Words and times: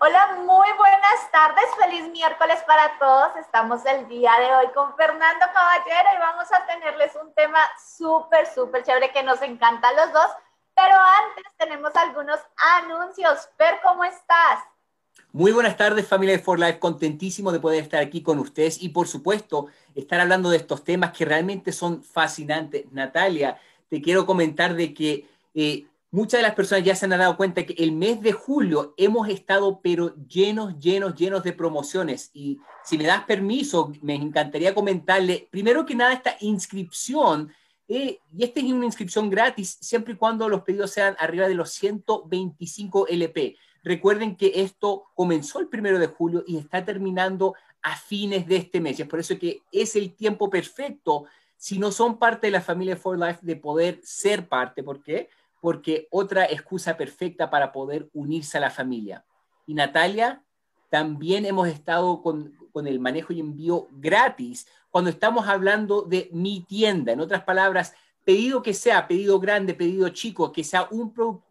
Hola, 0.00 0.36
muy 0.46 0.68
buenas 0.76 1.30
tardes, 1.32 1.64
feliz 1.76 2.08
miércoles 2.12 2.60
para 2.68 2.96
todos. 3.00 3.36
Estamos 3.36 3.84
el 3.84 4.06
día 4.06 4.30
de 4.38 4.54
hoy 4.54 4.72
con 4.72 4.94
Fernando 4.94 5.44
Caballero 5.52 6.08
y 6.14 6.20
vamos 6.20 6.46
a 6.52 6.64
tenerles 6.66 7.16
un 7.20 7.34
tema 7.34 7.58
súper, 7.96 8.46
súper 8.46 8.84
chévere 8.84 9.10
que 9.10 9.24
nos 9.24 9.42
encanta 9.42 9.88
a 9.88 9.92
los 9.94 10.12
dos. 10.12 10.30
Pero 10.76 10.94
antes 10.94 11.52
tenemos 11.56 11.90
algunos 11.96 12.38
anuncios. 12.76 13.48
Fer, 13.56 13.80
¿cómo 13.82 14.04
estás? 14.04 14.60
Muy 15.32 15.50
buenas 15.50 15.76
tardes, 15.76 16.06
familia 16.06 16.36
de 16.36 16.44
For 16.44 16.60
Life. 16.60 16.78
Contentísimo 16.78 17.50
de 17.50 17.58
poder 17.58 17.82
estar 17.82 18.00
aquí 18.00 18.22
con 18.22 18.38
ustedes 18.38 18.80
y, 18.80 18.90
por 18.90 19.08
supuesto, 19.08 19.66
estar 19.96 20.20
hablando 20.20 20.48
de 20.48 20.58
estos 20.58 20.84
temas 20.84 21.10
que 21.10 21.24
realmente 21.24 21.72
son 21.72 22.04
fascinantes. 22.04 22.84
Natalia, 22.92 23.58
te 23.90 24.00
quiero 24.00 24.26
comentar 24.26 24.74
de 24.74 24.94
que 24.94 25.28
eh, 25.54 25.88
muchas 26.10 26.38
de 26.38 26.42
las 26.42 26.54
personas 26.54 26.84
ya 26.84 26.94
se 26.94 27.04
han 27.04 27.10
dado 27.10 27.36
cuenta 27.36 27.64
que 27.64 27.74
el 27.74 27.92
mes 27.92 28.20
de 28.22 28.32
julio 28.32 28.94
hemos 28.96 29.28
estado 29.28 29.80
pero 29.82 30.14
llenos, 30.26 30.78
llenos, 30.78 31.14
llenos 31.14 31.42
de 31.42 31.52
promociones. 31.52 32.30
Y 32.32 32.58
si 32.84 32.96
me 32.96 33.04
das 33.04 33.24
permiso, 33.24 33.92
me 34.02 34.14
encantaría 34.14 34.74
comentarle, 34.74 35.48
primero 35.50 35.84
que 35.84 35.94
nada, 35.94 36.12
esta 36.12 36.36
inscripción, 36.40 37.52
eh, 37.88 38.20
y 38.36 38.44
esta 38.44 38.60
es 38.60 38.66
una 38.66 38.84
inscripción 38.84 39.30
gratis 39.30 39.78
siempre 39.80 40.14
y 40.14 40.16
cuando 40.16 40.48
los 40.48 40.62
pedidos 40.62 40.90
sean 40.90 41.16
arriba 41.18 41.48
de 41.48 41.54
los 41.54 41.70
125 41.70 43.08
LP. 43.08 43.56
Recuerden 43.82 44.36
que 44.36 44.52
esto 44.56 45.04
comenzó 45.14 45.60
el 45.60 45.68
primero 45.68 45.98
de 45.98 46.08
julio 46.08 46.44
y 46.46 46.58
está 46.58 46.84
terminando 46.84 47.54
a 47.82 47.96
fines 47.96 48.46
de 48.46 48.56
este 48.56 48.80
mes. 48.80 48.98
Y 48.98 49.02
es 49.02 49.08
por 49.08 49.20
eso 49.20 49.38
que 49.38 49.62
es 49.72 49.96
el 49.96 50.14
tiempo 50.14 50.50
perfecto, 50.50 51.24
si 51.56 51.78
no 51.78 51.90
son 51.90 52.18
parte 52.18 52.48
de 52.48 52.50
la 52.52 52.60
familia 52.60 52.96
For 52.96 53.18
Life, 53.18 53.40
de 53.42 53.56
poder 53.56 54.00
ser 54.02 54.48
parte. 54.48 54.82
¿Por 54.82 55.02
qué? 55.02 55.28
Porque 55.60 56.08
otra 56.10 56.44
excusa 56.46 56.96
perfecta 56.96 57.50
para 57.50 57.72
poder 57.72 58.08
unirse 58.12 58.58
a 58.58 58.60
la 58.60 58.70
familia. 58.70 59.24
Y 59.66 59.74
Natalia, 59.74 60.42
también 60.90 61.44
hemos 61.44 61.68
estado 61.68 62.22
con, 62.22 62.56
el 62.86 63.00
manejo 63.00 63.32
y 63.32 63.40
envío 63.40 63.88
gratis 63.90 64.68
cuando 64.90 65.10
estamos 65.10 65.48
hablando 65.48 66.02
de 66.02 66.30
mi 66.32 66.60
tienda. 66.60 67.10
En 67.10 67.18
otras 67.18 67.42
palabras, 67.42 67.92
pedido 68.24 68.62
que 68.62 68.72
sea, 68.72 69.08
pedido 69.08 69.40
grande, 69.40 69.74
pedido 69.74 70.08
chico, 70.10 70.52
que 70.52 70.62
sea 70.62 70.86
un 70.92 71.12
producto, 71.12 71.44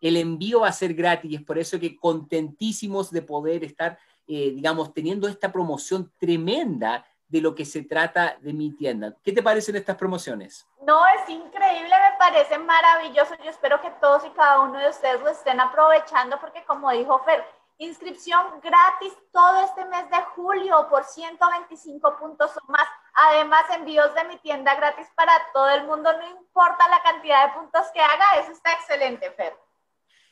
el 0.00 0.16
envío 0.16 0.60
va 0.60 0.68
a 0.68 0.72
ser 0.72 0.94
gratis 0.94 1.30
y 1.30 1.34
es 1.34 1.42
por 1.42 1.58
eso 1.58 1.78
que 1.78 1.96
contentísimos 1.96 3.10
de 3.10 3.22
poder 3.22 3.64
estar, 3.64 3.98
eh, 4.26 4.52
digamos, 4.54 4.94
teniendo 4.94 5.28
esta 5.28 5.52
promoción 5.52 6.10
tremenda 6.18 7.04
de 7.30 7.40
lo 7.40 7.54
que 7.54 7.64
se 7.64 7.84
trata 7.84 8.36
de 8.40 8.52
mi 8.52 8.76
tienda. 8.76 9.14
¿Qué 9.22 9.32
te 9.32 9.42
parecen 9.42 9.76
estas 9.76 9.96
promociones? 9.96 10.66
No, 10.82 11.00
es 11.06 11.28
increíble, 11.28 11.88
me 11.88 12.18
parece 12.18 12.58
maravilloso. 12.58 13.34
Yo 13.44 13.50
espero 13.50 13.80
que 13.80 13.90
todos 14.00 14.24
y 14.24 14.30
cada 14.30 14.60
uno 14.60 14.78
de 14.78 14.88
ustedes 14.88 15.20
lo 15.20 15.28
estén 15.28 15.60
aprovechando 15.60 16.38
porque 16.40 16.64
como 16.64 16.90
dijo 16.90 17.20
Fer, 17.24 17.44
inscripción 17.78 18.60
gratis 18.60 19.12
todo 19.32 19.64
este 19.64 19.84
mes 19.86 20.10
de 20.10 20.16
julio 20.34 20.88
por 20.90 21.04
125 21.04 22.16
puntos 22.18 22.50
o 22.56 22.72
más. 22.72 22.86
Además, 23.14 23.62
envíos 23.76 24.12
de 24.14 24.24
mi 24.24 24.36
tienda 24.38 24.74
gratis 24.74 25.06
para 25.14 25.32
todo 25.52 25.70
el 25.70 25.84
mundo, 25.84 26.12
no 26.12 26.28
importa 26.28 26.88
la 26.88 27.02
cantidad 27.02 27.46
de 27.46 27.54
puntos 27.54 27.86
que 27.94 28.00
haga, 28.00 28.40
eso 28.40 28.52
está 28.52 28.72
excelente, 28.72 29.30
Fer. 29.30 29.54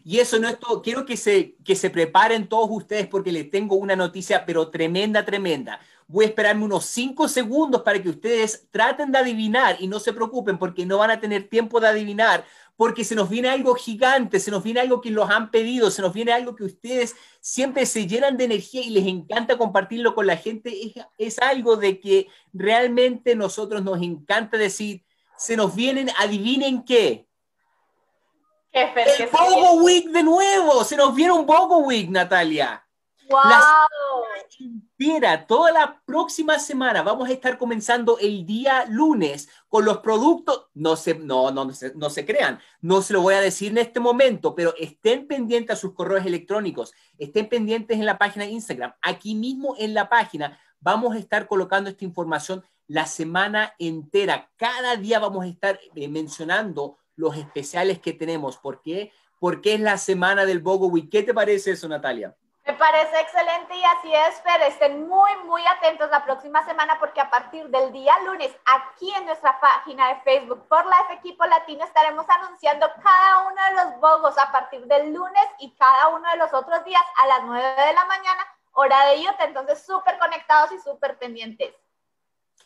Y 0.05 0.21
eso 0.21 0.39
no 0.39 0.49
es 0.49 0.59
todo. 0.59 0.81
Quiero 0.81 1.05
que 1.05 1.17
se, 1.17 1.57
que 1.65 1.75
se 1.75 1.91
preparen 1.91 2.49
todos 2.49 2.69
ustedes 2.71 3.07
porque 3.09 3.33
les 3.33 3.51
tengo 3.51 3.77
una 3.77 3.97
noticia, 3.97 4.47
pero 4.47 4.71
tremenda, 4.71 5.25
tremenda. 5.25 5.81
Voy 6.09 6.25
a 6.25 6.29
esperarme 6.29 6.65
unos 6.65 6.87
cinco 6.87 7.29
segundos 7.29 7.83
para 7.83 8.03
que 8.03 8.09
ustedes 8.09 8.67
traten 8.71 9.13
de 9.13 9.19
adivinar 9.19 9.77
y 9.79 9.87
no 9.87 10.01
se 10.01 10.13
preocupen 10.13 10.59
porque 10.59 10.85
no 10.87 10.99
van 10.99 11.11
a 11.11 11.21
tener 11.21 11.49
tiempo 11.49 11.79
de 11.79 11.89
adivinar 11.89 12.45
porque 12.79 13.05
se 13.05 13.17
nos 13.17 13.29
viene 13.29 13.49
algo 13.49 13.75
gigante, 13.75 14.39
se 14.39 14.53
nos 14.53 14.63
viene 14.63 14.79
algo 14.79 15.01
que 15.01 15.11
los 15.11 15.29
han 15.29 15.51
pedido, 15.51 15.91
se 15.91 16.01
nos 16.01 16.13
viene 16.13 16.33
algo 16.33 16.55
que 16.55 16.63
ustedes 16.63 17.17
siempre 17.41 17.85
se 17.87 18.07
llenan 18.07 18.37
de 18.37 18.45
energía 18.45 18.83
y 18.83 18.91
les 18.91 19.05
encanta 19.05 19.59
compartirlo 19.59 20.15
con 20.15 20.29
la 20.29 20.37
gente. 20.37 20.73
Es, 20.87 21.05
es 21.19 21.39
algo 21.41 21.77
de 21.77 21.99
que 21.99 22.29
realmente 22.53 23.35
nosotros 23.35 23.83
nos 23.83 24.01
encanta 24.01 24.57
decir, 24.57 25.05
se 25.37 25.57
nos 25.57 25.75
vienen, 25.75 26.09
adivinen 26.19 26.85
qué. 26.85 27.27
el 28.73 29.29
Bogo 29.29 29.83
Week 29.83 30.09
de 30.11 30.23
nuevo, 30.23 30.85
se 30.85 30.97
nos 30.97 31.13
viene 31.17 31.33
un 31.33 31.47
Bogo 31.47 31.79
Week, 31.79 32.09
Natalia. 32.09 32.88
¡Wow! 33.29 34.79
Mira, 34.97 35.47
toda 35.47 35.71
la 35.71 36.03
próxima 36.05 36.59
semana 36.59 37.03
vamos 37.03 37.29
a 37.29 37.33
estar 37.33 37.59
comenzando 37.59 38.19
el 38.19 38.47
día 38.47 38.85
lunes 38.89 39.49
con 39.69 39.85
los 39.85 39.99
productos. 39.99 40.67
No 40.75 40.97
se, 40.97 41.15
no, 41.15 41.51
no, 41.51 41.67
no, 41.67 41.73
se, 41.73 41.95
no 41.95 42.11
se 42.11 42.25
crean, 42.25 42.59
no 42.81 43.03
se 43.03 43.13
lo 43.13 43.21
voy 43.21 43.35
a 43.35 43.41
decir 43.41 43.71
en 43.71 43.79
este 43.79 44.01
momento, 44.01 44.55
pero 44.55 44.75
estén 44.79 45.27
pendientes 45.27 45.77
a 45.77 45.81
sus 45.81 45.95
correos 45.95 46.27
electrónicos, 46.27 46.93
estén 47.19 47.49
pendientes 47.49 47.99
en 47.99 48.07
la 48.07 48.19
página 48.19 48.45
de 48.45 48.53
Instagram. 48.53 48.95
Aquí 49.03 49.35
mismo 49.35 49.75
en 49.79 49.95
la 49.95 50.09
página 50.09 50.59
vamos 50.81 51.15
a 51.15 51.19
estar 51.19 51.47
colocando 51.47 51.91
esta 51.91 52.05
información 52.05 52.65
la 52.87 53.07
semana 53.07 53.75
entera. 53.79 54.51
Cada 54.57 54.97
día 54.97 55.19
vamos 55.19 55.45
a 55.45 55.49
estar 55.49 55.79
eh, 55.95 56.09
mencionando 56.09 56.97
los 57.15 57.37
especiales 57.37 57.99
que 57.99 58.15
tenemos. 58.15 58.57
¿Por 58.57 58.81
qué? 58.81 59.13
Porque 59.39 59.75
es 59.75 59.81
la 59.81 59.99
semana 59.99 60.47
del 60.47 60.61
Bogo 60.61 60.87
Week. 60.89 61.11
¿Qué 61.11 61.23
te 61.23 61.35
parece 61.35 61.73
eso, 61.73 61.87
Natalia? 61.89 62.35
Me 62.69 62.75
parece 62.75 63.19
excelente 63.19 63.75
y 63.75 63.83
así 63.83 64.13
es, 64.13 64.43
Fer. 64.43 64.61
Estén 64.61 65.09
muy, 65.09 65.31
muy 65.47 65.63
atentos 65.67 66.11
la 66.11 66.23
próxima 66.23 66.63
semana 66.67 66.99
porque 67.01 67.19
a 67.19 67.31
partir 67.31 67.67
del 67.71 67.91
día 67.95 68.13
lunes, 68.27 68.55
aquí 68.67 69.11
en 69.15 69.25
nuestra 69.25 69.59
página 69.59 70.09
de 70.09 70.21
Facebook 70.21 70.69
por 70.69 70.85
Life 70.85 71.15
Equipo 71.15 71.47
Latino, 71.47 71.83
estaremos 71.83 72.27
anunciando 72.29 72.87
cada 73.03 73.49
uno 73.49 73.57
de 73.65 73.85
los 73.85 74.01
bogos 74.03 74.37
a 74.37 74.53
partir 74.53 74.85
del 74.85 75.15
lunes 75.15 75.47
y 75.61 75.71
cada 75.77 76.09
uno 76.09 76.31
de 76.31 76.37
los 76.37 76.53
otros 76.53 76.85
días 76.85 77.01
a 77.17 77.27
las 77.29 77.45
9 77.47 77.87
de 77.87 77.93
la 77.95 78.05
mañana, 78.05 78.47
hora 78.73 79.07
de 79.07 79.21
Utah. 79.21 79.45
Entonces, 79.45 79.87
súper 79.87 80.19
conectados 80.19 80.71
y 80.73 80.79
súper 80.79 81.17
pendientes. 81.17 81.73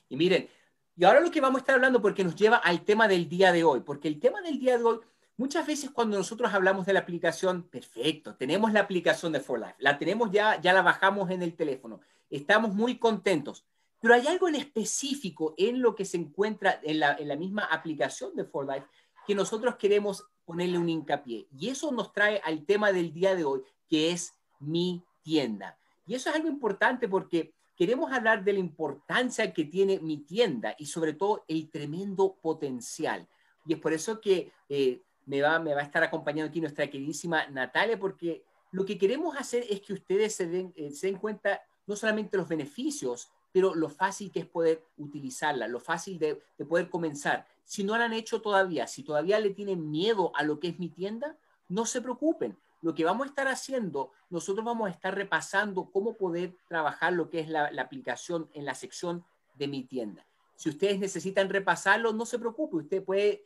Y 0.08 0.16
miren, 0.16 0.50
y 0.96 1.04
ahora 1.04 1.20
lo 1.20 1.30
que 1.30 1.40
vamos 1.40 1.60
a 1.60 1.62
estar 1.62 1.76
hablando 1.76 2.02
porque 2.02 2.24
nos 2.24 2.34
lleva 2.34 2.56
al 2.56 2.84
tema 2.84 3.06
del 3.06 3.28
día 3.28 3.52
de 3.52 3.62
hoy, 3.62 3.78
porque 3.78 4.08
el 4.08 4.18
tema 4.18 4.40
del 4.40 4.58
día 4.58 4.78
de 4.78 4.82
hoy 4.84 5.00
Muchas 5.36 5.66
veces 5.66 5.90
cuando 5.90 6.18
nosotros 6.18 6.52
hablamos 6.52 6.86
de 6.86 6.92
la 6.92 7.00
aplicación, 7.00 7.64
perfecto, 7.64 8.36
tenemos 8.36 8.72
la 8.72 8.80
aplicación 8.80 9.32
de 9.32 9.40
For 9.40 9.58
Life, 9.58 9.76
la 9.78 9.98
tenemos 9.98 10.30
ya, 10.30 10.60
ya 10.60 10.72
la 10.72 10.82
bajamos 10.82 11.30
en 11.30 11.42
el 11.42 11.54
teléfono, 11.54 12.00
estamos 12.30 12.74
muy 12.74 12.98
contentos, 12.98 13.64
pero 14.00 14.14
hay 14.14 14.26
algo 14.26 14.48
en 14.48 14.56
específico 14.56 15.54
en 15.56 15.80
lo 15.80 15.94
que 15.94 16.04
se 16.04 16.16
encuentra 16.16 16.80
en 16.82 17.00
la, 17.00 17.14
en 17.14 17.28
la 17.28 17.36
misma 17.36 17.64
aplicación 17.64 18.34
de 18.36 18.44
For 18.44 18.66
Life 18.66 18.86
que 19.26 19.34
nosotros 19.34 19.76
queremos 19.76 20.24
ponerle 20.44 20.78
un 20.78 20.88
hincapié. 20.88 21.46
Y 21.56 21.68
eso 21.68 21.92
nos 21.92 22.12
trae 22.12 22.40
al 22.44 22.64
tema 22.64 22.92
del 22.92 23.12
día 23.12 23.34
de 23.34 23.44
hoy, 23.44 23.62
que 23.88 24.10
es 24.10 24.34
mi 24.58 25.04
tienda. 25.22 25.78
Y 26.06 26.14
eso 26.14 26.30
es 26.30 26.36
algo 26.36 26.48
importante 26.48 27.08
porque 27.08 27.54
queremos 27.76 28.12
hablar 28.12 28.44
de 28.44 28.54
la 28.54 28.58
importancia 28.58 29.52
que 29.52 29.64
tiene 29.64 30.00
mi 30.00 30.18
tienda 30.18 30.74
y 30.78 30.86
sobre 30.86 31.12
todo 31.12 31.44
el 31.48 31.70
tremendo 31.70 32.36
potencial. 32.42 33.28
Y 33.64 33.74
es 33.74 33.78
por 33.78 33.92
eso 33.92 34.20
que 34.20 34.52
eh, 34.68 35.02
me 35.26 35.42
va, 35.42 35.58
me 35.58 35.74
va 35.74 35.80
a 35.80 35.84
estar 35.84 36.02
acompañando 36.02 36.50
aquí 36.50 36.60
nuestra 36.60 36.88
queridísima 36.88 37.46
Natalia, 37.48 37.98
porque 37.98 38.44
lo 38.70 38.84
que 38.84 38.98
queremos 38.98 39.36
hacer 39.36 39.64
es 39.68 39.80
que 39.80 39.92
ustedes 39.92 40.34
se 40.34 40.46
den, 40.46 40.72
eh, 40.76 40.90
se 40.90 41.08
den 41.08 41.18
cuenta 41.18 41.62
no 41.86 41.96
solamente 41.96 42.36
los 42.36 42.48
beneficios, 42.48 43.30
pero 43.52 43.74
lo 43.74 43.88
fácil 43.88 44.32
que 44.32 44.40
es 44.40 44.46
poder 44.46 44.82
utilizarla, 44.96 45.68
lo 45.68 45.78
fácil 45.78 46.18
de, 46.18 46.42
de, 46.56 46.64
poder 46.64 46.88
comenzar. 46.88 47.46
Si 47.64 47.84
no 47.84 47.96
lo 47.98 48.02
han 48.02 48.14
hecho 48.14 48.40
todavía, 48.40 48.86
si 48.86 49.02
todavía 49.02 49.38
le 49.38 49.50
tienen 49.50 49.90
miedo 49.90 50.32
a 50.34 50.42
lo 50.42 50.58
que 50.58 50.68
es 50.68 50.78
mi 50.78 50.88
tienda, 50.88 51.36
no 51.68 51.84
se 51.84 52.00
preocupen. 52.00 52.56
Lo 52.80 52.94
que 52.94 53.04
vamos 53.04 53.26
a 53.26 53.28
estar 53.28 53.48
haciendo, 53.48 54.10
nosotros 54.30 54.64
vamos 54.64 54.88
a 54.88 54.90
estar 54.90 55.14
repasando 55.14 55.90
cómo 55.92 56.16
poder 56.16 56.56
trabajar 56.66 57.12
lo 57.12 57.28
que 57.28 57.40
es 57.40 57.48
la, 57.48 57.70
la 57.70 57.82
aplicación 57.82 58.48
en 58.54 58.64
la 58.64 58.74
sección 58.74 59.24
de 59.54 59.68
mi 59.68 59.84
tienda. 59.84 60.26
Si 60.56 60.70
ustedes 60.70 60.98
necesitan 60.98 61.50
repasarlo, 61.50 62.12
no 62.12 62.24
se 62.24 62.38
preocupe, 62.38 62.76
usted 62.76 63.04
puede 63.04 63.44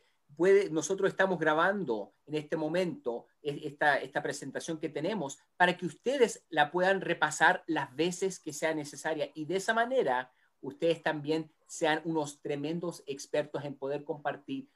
nosotros 0.71 1.09
estamos 1.09 1.39
grabando 1.39 2.13
en 2.25 2.35
este 2.35 2.57
momento 2.57 3.25
esta, 3.41 3.97
esta 3.97 4.21
presentación 4.21 4.79
que 4.79 4.89
tenemos 4.89 5.39
para 5.55 5.75
que 5.75 5.85
ustedes 5.85 6.45
la 6.49 6.71
puedan 6.71 7.01
repasar 7.01 7.63
las 7.65 7.95
veces 7.95 8.39
que 8.39 8.53
sea 8.53 8.73
necesaria 8.73 9.31
y 9.33 9.45
de 9.45 9.55
esa 9.55 9.73
manera 9.73 10.31
ustedes 10.61 11.01
también 11.01 11.51
sean 11.65 12.01
unos 12.05 12.41
tremendos 12.41 13.03
expertos 13.07 13.63
en 13.63 13.77
poder 13.77 14.03
compartir 14.03 14.69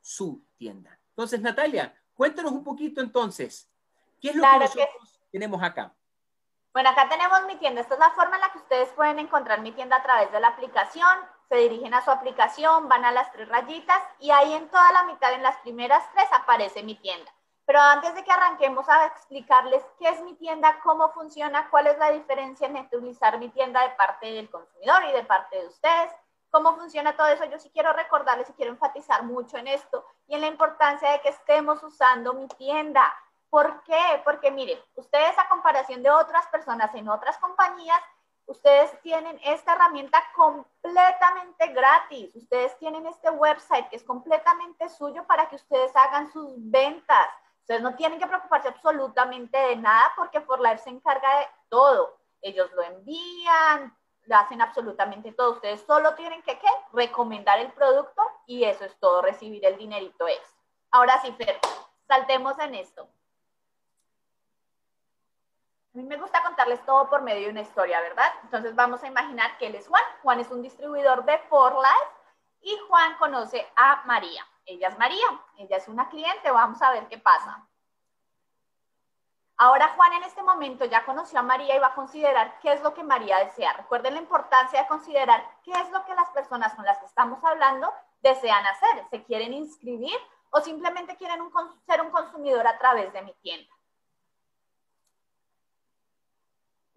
su 0.00 0.44
tienda. 0.56 0.98
Entonces, 1.10 1.40
Natalia, 1.40 1.94
cuéntanos 2.14 2.52
un 2.52 2.62
poquito 2.62 3.00
entonces, 3.00 3.70
¿qué 4.20 4.30
es 4.30 4.36
lo 4.36 4.42
que 4.42 4.58
nosotros 4.58 5.20
tenemos 5.32 5.62
acá? 5.62 5.94
Bueno, 6.72 6.90
acá 6.90 7.08
tenemos 7.08 7.38
mi 7.46 7.56
tienda. 7.56 7.80
Esta 7.80 7.94
es 7.94 8.00
la 8.00 8.10
forma 8.10 8.36
en 8.36 8.42
la 8.42 8.52
que 8.52 8.58
ustedes 8.58 8.88
pueden 8.90 9.18
encontrar 9.18 9.62
mi 9.62 9.72
tienda 9.72 9.96
a 9.96 10.02
través 10.02 10.30
de 10.30 10.40
la 10.40 10.48
aplicación 10.48 11.08
se 11.48 11.56
dirigen 11.56 11.94
a 11.94 12.04
su 12.04 12.10
aplicación, 12.10 12.88
van 12.88 13.04
a 13.04 13.12
las 13.12 13.30
tres 13.32 13.48
rayitas 13.48 14.02
y 14.18 14.30
ahí 14.30 14.54
en 14.54 14.68
toda 14.68 14.92
la 14.92 15.04
mitad, 15.04 15.32
en 15.32 15.42
las 15.42 15.56
primeras 15.58 16.02
tres, 16.12 16.26
aparece 16.32 16.82
mi 16.82 16.94
tienda. 16.96 17.30
Pero 17.64 17.80
antes 17.80 18.14
de 18.14 18.22
que 18.22 18.30
arranquemos 18.30 18.88
a 18.88 19.06
explicarles 19.06 19.84
qué 19.98 20.08
es 20.08 20.20
mi 20.20 20.34
tienda, 20.34 20.78
cómo 20.84 21.10
funciona, 21.10 21.68
cuál 21.68 21.88
es 21.88 21.98
la 21.98 22.12
diferencia 22.12 22.68
entre 22.68 22.96
utilizar 22.96 23.38
mi 23.38 23.48
tienda 23.48 23.82
de 23.82 23.90
parte 23.90 24.26
del 24.26 24.48
consumidor 24.48 25.04
y 25.08 25.12
de 25.12 25.24
parte 25.24 25.60
de 25.60 25.66
ustedes, 25.66 26.12
cómo 26.50 26.76
funciona 26.76 27.16
todo 27.16 27.26
eso, 27.26 27.44
yo 27.44 27.58
sí 27.58 27.70
quiero 27.70 27.92
recordarles 27.92 28.48
y 28.48 28.52
quiero 28.52 28.70
enfatizar 28.70 29.24
mucho 29.24 29.58
en 29.58 29.66
esto 29.66 30.04
y 30.28 30.34
en 30.34 30.42
la 30.42 30.46
importancia 30.46 31.10
de 31.10 31.20
que 31.20 31.28
estemos 31.30 31.82
usando 31.82 32.34
mi 32.34 32.46
tienda. 32.48 33.12
¿Por 33.50 33.82
qué? 33.82 34.22
Porque 34.24 34.50
miren, 34.50 34.78
ustedes 34.94 35.36
a 35.38 35.48
comparación 35.48 36.02
de 36.02 36.10
otras 36.10 36.46
personas 36.48 36.94
en 36.94 37.08
otras 37.08 37.36
compañías, 37.38 38.00
ustedes 38.46 39.00
tienen 39.02 39.38
esta 39.44 39.74
herramienta 39.74 40.22
completamente 40.34 41.68
gratis. 41.68 42.34
Ustedes 42.34 42.76
tienen 42.78 43.06
este 43.06 43.30
website 43.30 43.88
que 43.88 43.96
es 43.96 44.04
completamente 44.04 44.88
suyo 44.88 45.26
para 45.26 45.48
que 45.48 45.56
ustedes 45.56 45.94
hagan 45.94 46.32
sus 46.32 46.52
ventas. 46.56 47.28
Ustedes 47.60 47.82
no 47.82 47.96
tienen 47.96 48.18
que 48.18 48.26
preocuparse 48.26 48.68
absolutamente 48.68 49.58
de 49.58 49.76
nada 49.76 50.12
porque 50.16 50.40
ForLife 50.40 50.78
se 50.78 50.90
encarga 50.90 51.40
de 51.40 51.48
todo. 51.68 52.16
Ellos 52.40 52.70
lo 52.72 52.82
envían, 52.82 53.96
lo 54.26 54.36
hacen 54.36 54.62
absolutamente 54.62 55.32
todo. 55.32 55.52
Ustedes 55.52 55.82
solo 55.82 56.14
tienen 56.14 56.42
que 56.42 56.58
¿qué? 56.58 56.68
recomendar 56.92 57.58
el 57.58 57.72
producto 57.72 58.22
y 58.46 58.64
eso 58.64 58.84
es 58.84 58.96
todo, 59.00 59.22
recibir 59.22 59.64
el 59.64 59.76
dinerito 59.76 60.28
es. 60.28 60.56
Ahora 60.92 61.20
sí, 61.20 61.32
Fer, 61.32 61.58
saltemos 62.06 62.58
en 62.60 62.76
esto. 62.76 63.08
A 65.96 65.98
mí 65.98 66.04
me 66.04 66.18
gusta 66.18 66.42
contarles 66.42 66.84
todo 66.84 67.08
por 67.08 67.22
medio 67.22 67.46
de 67.46 67.52
una 67.52 67.62
historia, 67.62 67.98
¿verdad? 68.02 68.30
Entonces 68.42 68.74
vamos 68.74 69.02
a 69.02 69.06
imaginar 69.06 69.56
que 69.56 69.68
él 69.68 69.76
es 69.76 69.88
Juan. 69.88 70.02
Juan 70.22 70.40
es 70.40 70.50
un 70.50 70.60
distribuidor 70.60 71.24
de 71.24 71.38
For 71.48 71.72
Life 71.72 72.10
y 72.60 72.76
Juan 72.86 73.16
conoce 73.16 73.66
a 73.76 74.02
María. 74.04 74.46
Ella 74.66 74.88
es 74.88 74.98
María, 74.98 75.26
ella 75.56 75.78
es 75.78 75.88
una 75.88 76.10
cliente, 76.10 76.50
vamos 76.50 76.82
a 76.82 76.90
ver 76.90 77.08
qué 77.08 77.16
pasa. 77.16 77.66
Ahora 79.56 79.94
Juan 79.96 80.12
en 80.12 80.24
este 80.24 80.42
momento 80.42 80.84
ya 80.84 81.02
conoció 81.06 81.38
a 81.38 81.42
María 81.42 81.74
y 81.74 81.78
va 81.78 81.86
a 81.86 81.94
considerar 81.94 82.58
qué 82.60 82.74
es 82.74 82.82
lo 82.82 82.92
que 82.92 83.02
María 83.02 83.38
desea. 83.38 83.72
Recuerden 83.72 84.12
la 84.12 84.20
importancia 84.20 84.82
de 84.82 84.88
considerar 84.88 85.48
qué 85.64 85.72
es 85.72 85.90
lo 85.92 86.04
que 86.04 86.14
las 86.14 86.28
personas 86.28 86.74
con 86.74 86.84
las 86.84 86.98
que 86.98 87.06
estamos 87.06 87.42
hablando 87.42 87.90
desean 88.20 88.66
hacer. 88.66 89.06
¿Se 89.08 89.24
quieren 89.24 89.54
inscribir 89.54 90.18
o 90.50 90.60
simplemente 90.60 91.16
quieren 91.16 91.40
ser 91.86 92.02
un 92.02 92.10
consumidor 92.10 92.66
a 92.66 92.76
través 92.76 93.10
de 93.14 93.22
mi 93.22 93.32
tienda? 93.40 93.75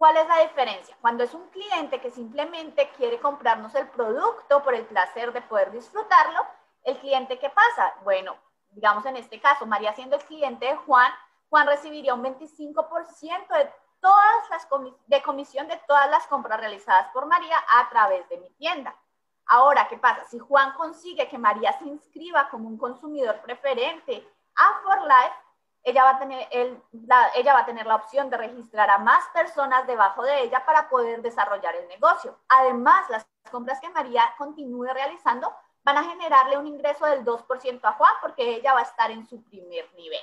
¿Cuál 0.00 0.16
es 0.16 0.26
la 0.28 0.38
diferencia? 0.38 0.96
Cuando 1.02 1.24
es 1.24 1.34
un 1.34 1.46
cliente 1.50 2.00
que 2.00 2.10
simplemente 2.10 2.88
quiere 2.96 3.20
comprarnos 3.20 3.74
el 3.74 3.86
producto 3.88 4.62
por 4.62 4.72
el 4.74 4.86
placer 4.86 5.30
de 5.30 5.42
poder 5.42 5.70
disfrutarlo, 5.72 6.40
el 6.84 6.96
cliente 7.00 7.38
¿qué 7.38 7.50
pasa? 7.50 7.92
Bueno, 8.02 8.34
digamos 8.70 9.04
en 9.04 9.18
este 9.18 9.38
caso, 9.38 9.66
María 9.66 9.92
siendo 9.92 10.16
el 10.16 10.24
cliente 10.24 10.64
de 10.64 10.76
Juan, 10.76 11.12
Juan 11.50 11.66
recibiría 11.66 12.14
un 12.14 12.22
25% 12.22 13.48
de 13.48 13.70
todas 14.00 14.48
las 14.48 14.66
de 15.06 15.22
comisión 15.22 15.68
de 15.68 15.76
todas 15.86 16.08
las 16.08 16.26
compras 16.28 16.60
realizadas 16.60 17.10
por 17.12 17.26
María 17.26 17.58
a 17.68 17.90
través 17.90 18.26
de 18.30 18.38
mi 18.38 18.48
tienda. 18.52 18.96
Ahora, 19.44 19.86
¿qué 19.86 19.98
pasa? 19.98 20.24
Si 20.24 20.38
Juan 20.38 20.72
consigue 20.78 21.28
que 21.28 21.36
María 21.36 21.78
se 21.78 21.84
inscriba 21.84 22.48
como 22.48 22.68
un 22.68 22.78
consumidor 22.78 23.42
preferente 23.42 24.26
a 24.56 24.80
For 24.82 25.02
Life, 25.02 25.36
ella 25.82 26.04
va 26.04 26.10
a 26.10 26.18
tener, 26.18 26.48
la, 26.92 27.30
ella 27.34 27.54
va 27.54 27.60
a 27.60 27.66
tener 27.66 27.86
la 27.86 27.96
opción 27.96 28.28
de 28.28 28.36
registrar 28.36 28.90
a 28.90 28.98
más 28.98 29.26
personas 29.32 29.86
debajo 29.86 30.22
de 30.22 30.42
ella 30.42 30.64
para 30.64 30.88
poder 30.88 31.22
desarrollar 31.22 31.74
el 31.76 31.88
negocio. 31.88 32.38
Además, 32.48 33.08
las 33.08 33.26
compras 33.50 33.80
que 33.80 33.88
María 33.88 34.34
continúe 34.36 34.92
realizando 34.92 35.52
van 35.82 35.98
a 35.98 36.04
generarle 36.04 36.58
un 36.58 36.66
ingreso 36.66 37.06
del 37.06 37.24
2% 37.24 37.80
a 37.84 37.92
Juan 37.92 38.12
porque 38.20 38.56
ella 38.56 38.74
va 38.74 38.80
a 38.80 38.84
estar 38.84 39.10
en 39.10 39.26
su 39.26 39.42
primer 39.44 39.92
nivel. 39.94 40.22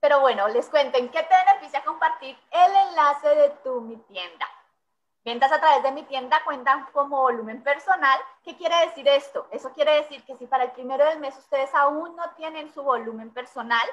Pero 0.00 0.20
bueno, 0.20 0.48
les 0.48 0.68
cuento 0.68 0.98
en 0.98 1.08
qué 1.08 1.22
te 1.22 1.34
beneficia 1.44 1.84
compartir 1.84 2.38
el 2.50 2.88
enlace 2.88 3.28
de 3.28 3.50
tu 3.64 3.80
mi 3.80 3.96
tienda. 3.96 4.46
Ventas 5.26 5.50
a 5.50 5.58
través 5.58 5.82
de 5.82 5.90
mi 5.90 6.04
tienda 6.04 6.40
cuentan 6.44 6.86
como 6.92 7.20
volumen 7.20 7.60
personal. 7.60 8.16
¿Qué 8.44 8.56
quiere 8.56 8.86
decir 8.86 9.08
esto? 9.08 9.48
Eso 9.50 9.72
quiere 9.72 9.96
decir 9.96 10.24
que 10.24 10.36
si 10.36 10.46
para 10.46 10.62
el 10.62 10.70
primero 10.70 11.04
del 11.04 11.18
mes 11.18 11.36
ustedes 11.36 11.74
aún 11.74 12.14
no 12.14 12.30
tienen 12.36 12.72
su 12.72 12.80
volumen 12.80 13.34
personal, 13.34 13.84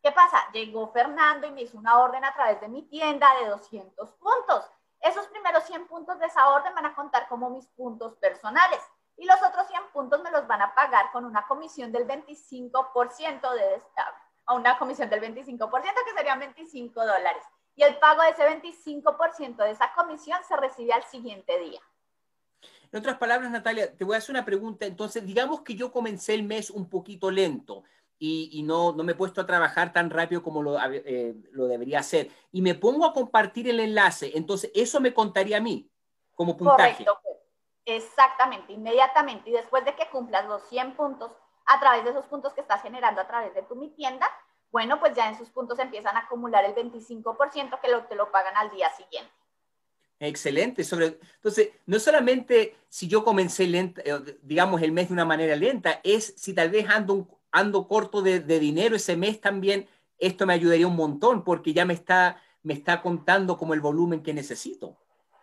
¿qué 0.00 0.12
pasa? 0.12 0.48
Llegó 0.52 0.92
Fernando 0.92 1.48
y 1.48 1.50
me 1.50 1.62
hizo 1.62 1.76
una 1.76 1.98
orden 1.98 2.24
a 2.24 2.32
través 2.34 2.60
de 2.60 2.68
mi 2.68 2.82
tienda 2.82 3.26
de 3.40 3.48
200 3.48 4.12
puntos. 4.12 4.70
Esos 5.00 5.26
primeros 5.26 5.64
100 5.64 5.88
puntos 5.88 6.20
de 6.20 6.26
esa 6.26 6.50
orden 6.50 6.72
van 6.72 6.86
a 6.86 6.94
contar 6.94 7.26
como 7.26 7.50
mis 7.50 7.66
puntos 7.66 8.14
personales 8.18 8.80
y 9.16 9.26
los 9.26 9.42
otros 9.42 9.66
100 9.66 9.88
puntos 9.92 10.22
me 10.22 10.30
los 10.30 10.46
van 10.46 10.62
a 10.62 10.72
pagar 10.72 11.10
con 11.10 11.24
una 11.24 11.48
comisión 11.48 11.90
del 11.90 12.06
25% 12.06 13.52
de 13.54 13.74
esta 13.74 14.14
a 14.46 14.54
una 14.54 14.78
comisión 14.78 15.10
del 15.10 15.20
25%, 15.20 15.68
que 16.04 16.14
serían 16.16 16.38
25 16.38 17.04
dólares. 17.04 17.42
Y 17.76 17.82
el 17.82 17.98
pago 17.98 18.22
de 18.22 18.30
ese 18.30 18.42
25% 18.42 19.56
de 19.56 19.70
esa 19.70 19.92
comisión 19.94 20.38
se 20.48 20.56
recibe 20.56 20.92
al 20.92 21.04
siguiente 21.04 21.58
día. 21.60 21.80
En 22.90 22.98
otras 22.98 23.18
palabras, 23.18 23.50
Natalia, 23.50 23.94
te 23.94 24.04
voy 24.04 24.14
a 24.14 24.18
hacer 24.18 24.34
una 24.34 24.44
pregunta. 24.44 24.86
Entonces, 24.86 25.24
digamos 25.26 25.60
que 25.60 25.74
yo 25.74 25.92
comencé 25.92 26.34
el 26.34 26.42
mes 26.42 26.70
un 26.70 26.88
poquito 26.88 27.30
lento 27.30 27.84
y, 28.18 28.62
no, 28.62 28.92
no, 28.92 29.04
me 29.04 29.12
he 29.12 29.14
puesto 29.14 29.42
a 29.42 29.46
trabajar 29.46 29.92
tan 29.92 30.08
rápido 30.08 30.42
como 30.42 30.62
lo, 30.62 30.78
eh, 30.90 31.34
lo, 31.52 31.66
debería 31.66 31.98
hacer. 31.98 32.30
Y 32.50 32.62
me 32.62 32.74
pongo 32.74 33.04
a 33.04 33.12
compartir 33.12 33.68
el 33.68 33.78
enlace. 33.78 34.32
Entonces, 34.34 34.70
eso 34.74 35.00
me 35.00 35.12
contaría 35.12 35.58
a 35.58 35.60
mí 35.60 35.90
como 36.34 36.56
puntaje. 36.56 37.04
Correcto. 37.04 37.20
Exactamente, 37.84 38.72
inmediatamente. 38.72 39.50
Y 39.50 39.52
después 39.52 39.84
de 39.84 39.94
que 39.94 40.08
cumplas 40.10 40.46
los 40.46 40.62
100 40.68 40.96
puntos, 40.96 41.30
a 41.66 41.78
través 41.78 42.04
de 42.04 42.10
esos 42.10 42.26
puntos 42.26 42.54
que 42.54 42.60
estás 42.60 42.82
generando 42.82 43.20
a 43.20 43.26
través 43.26 43.54
de 43.54 43.62
tu 43.62 43.76
mi 43.76 43.90
tienda, 43.90 44.30
bueno, 44.70 45.00
pues 45.00 45.14
ya 45.14 45.28
en 45.28 45.38
sus 45.38 45.48
puntos 45.50 45.78
empiezan 45.78 46.16
a 46.16 46.20
acumular 46.20 46.64
el 46.64 46.74
25% 46.74 47.80
que 47.80 47.88
lo, 47.88 48.04
te 48.04 48.14
lo 48.14 48.30
pagan 48.30 48.56
al 48.56 48.70
día 48.70 48.90
siguiente. 48.90 49.32
Excelente. 50.18 50.82
Sobre, 50.84 51.18
entonces, 51.34 51.70
no 51.84 51.98
solamente 51.98 52.76
si 52.88 53.08
yo 53.08 53.24
comencé 53.24 53.66
lenta, 53.66 54.00
eh, 54.04 54.38
digamos, 54.42 54.80
el 54.82 54.92
mes 54.92 55.08
de 55.08 55.14
una 55.14 55.24
manera 55.24 55.56
lenta, 55.56 56.00
es 56.02 56.34
si 56.36 56.54
tal 56.54 56.70
vez 56.70 56.88
ando, 56.88 57.28
ando 57.50 57.86
corto 57.86 58.22
de, 58.22 58.40
dinero 58.40 58.96
ese 58.96 59.16
mes 59.16 59.40
también, 59.40 59.88
esto 60.18 60.46
me 60.46 60.54
ayudaría 60.54 60.86
un 60.86 60.96
montón 60.96 61.44
porque 61.44 61.74
ya 61.74 61.84
me 61.84 61.92
está, 61.92 62.40
me 62.62 62.72
está 62.72 63.02
contando 63.02 63.58
como 63.58 63.74
el 63.74 63.80
volumen 63.80 64.22
que 64.22 64.32
necesito. 64.32 64.96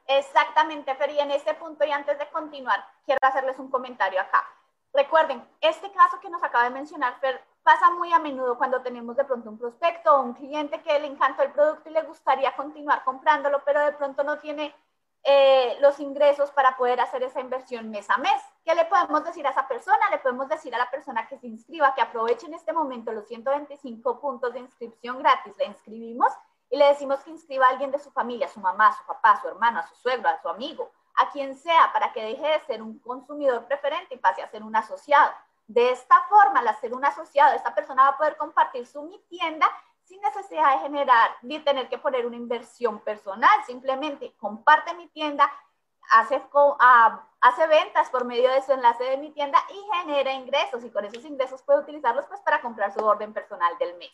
Exactamente, 0.08 0.96
Fer. 0.96 1.12
Y 1.12 1.20
en 1.20 1.32
este 1.32 1.54
punto, 1.54 1.86
y 1.86 1.92
antes 1.92 2.18
de 2.18 2.28
continuar, 2.30 2.84
quiero 3.06 3.20
hacerles 3.22 3.58
un 3.60 3.70
comentario 3.70 4.20
acá. 4.20 4.44
Recuerden, 4.92 5.44
este 5.62 5.92
caso 5.92 6.20
que 6.20 6.30
nos 6.30 6.44
acaba 6.44 6.66
de 6.66 6.72
mencionar 6.72 7.20
Fer 7.20 7.42
pasa 7.64 7.90
muy 7.92 8.12
a 8.14 8.20
menudo 8.20 8.58
cuando 8.58 8.82
tenemos 8.82 9.16
de 9.16 9.24
pronto 9.24 9.50
un 9.50 9.58
prospecto 9.58 10.16
o 10.16 10.22
un 10.22 10.34
cliente 10.34 10.82
que 10.82 11.00
le 11.00 11.08
encantó 11.08 11.44
el 11.44 11.52
producto 11.52 11.90
y 11.90 11.94
le 11.94 12.02
gustaría 12.04 12.56
continuar 12.56 13.04
comprándolo, 13.04 13.62
pero 13.66 13.80
de 13.82 13.94
pronto 13.94 14.24
no 14.24 14.40
tiene 14.40 14.76
eh, 15.24 15.78
los 15.80 16.00
ingresos 16.00 16.52
para 16.52 16.76
poder 16.76 17.00
hacer 17.00 17.24
esa 17.24 17.40
inversión 17.40 17.90
mes 17.90 18.10
a 18.10 18.18
mes. 18.18 18.42
¿Qué 18.66 18.76
le 18.76 18.86
podemos 18.86 19.24
decir 19.24 19.48
a 19.48 19.52
esa 19.52 19.68
persona? 19.68 20.10
Le 20.12 20.20
podemos 20.20 20.50
decir 20.50 20.76
a 20.76 20.78
la 20.78 20.92
persona 20.92 21.28
que 21.28 21.38
se 21.38 21.48
inscriba, 21.48 21.96
que 21.96 22.02
aproveche 22.02 22.46
en 22.48 22.54
este 22.54 22.74
momento 22.74 23.12
los 23.14 23.28
125 23.28 24.20
puntos 24.20 24.54
de 24.54 24.60
inscripción 24.60 25.20
gratis. 25.20 25.54
Le 25.58 25.66
inscribimos 25.66 26.34
y 26.70 26.78
le 26.78 26.88
decimos 26.88 27.24
que 27.24 27.32
inscriba 27.32 27.68
a 27.68 27.70
alguien 27.70 27.92
de 27.92 28.00
su 28.00 28.12
familia, 28.12 28.50
su 28.50 28.60
mamá, 28.60 28.92
su 28.94 29.06
papá, 29.06 29.40
su 29.42 29.48
hermano, 29.48 29.82
su 29.88 29.96
suegro, 29.96 30.28
a 30.28 30.42
su 30.42 30.50
amigo 30.50 30.92
a 31.16 31.32
quien 31.32 31.56
sea 31.56 31.92
para 31.94 32.12
que 32.12 32.24
deje 32.24 32.48
de 32.48 32.60
ser 32.62 32.82
un 32.82 33.00
consumidor 33.00 33.66
preferente 33.66 34.16
y 34.16 34.18
pase 34.18 34.42
a 34.42 34.50
ser 34.50 34.64
un 34.64 34.76
asociado. 34.76 35.32
De 35.68 35.92
esta 35.92 36.16
forma, 36.30 36.60
al 36.60 36.76
ser 36.80 36.94
un 36.94 37.06
asociado, 37.06 37.56
esta 37.56 37.74
persona 37.74 38.04
va 38.04 38.10
a 38.10 38.18
poder 38.18 38.38
compartir 38.38 38.86
su 38.86 39.04
mi 39.04 39.20
tienda 39.30 39.68
sin 40.04 40.20
necesidad 40.22 40.74
de 40.74 40.80
generar, 40.80 41.32
ni 41.42 41.60
tener 41.60 41.88
que 41.90 41.98
poner 41.98 42.26
una 42.26 42.36
inversión 42.36 43.00
personal. 43.00 43.64
Simplemente 43.66 44.34
comparte 44.38 44.94
mi 44.96 45.08
tienda, 45.08 45.50
hace, 46.12 46.42
hace 47.42 47.68
ventas 47.68 48.10
por 48.10 48.26
medio 48.26 48.52
de 48.52 48.62
su 48.62 48.74
enlace 48.74 49.04
de 49.06 49.18
mi 49.18 49.32
tienda 49.32 49.58
y 49.70 49.98
genera 49.98 50.34
ingresos. 50.34 50.84
Y 50.84 50.90
con 50.90 51.06
esos 51.06 51.24
ingresos 51.24 51.62
puede 51.62 51.80
utilizarlos 51.80 52.26
pues 52.28 52.42
para 52.42 52.62
comprar 52.62 52.94
su 52.94 53.00
orden 53.04 53.34
personal 53.34 53.74
del 53.80 53.98
mes. 53.98 54.12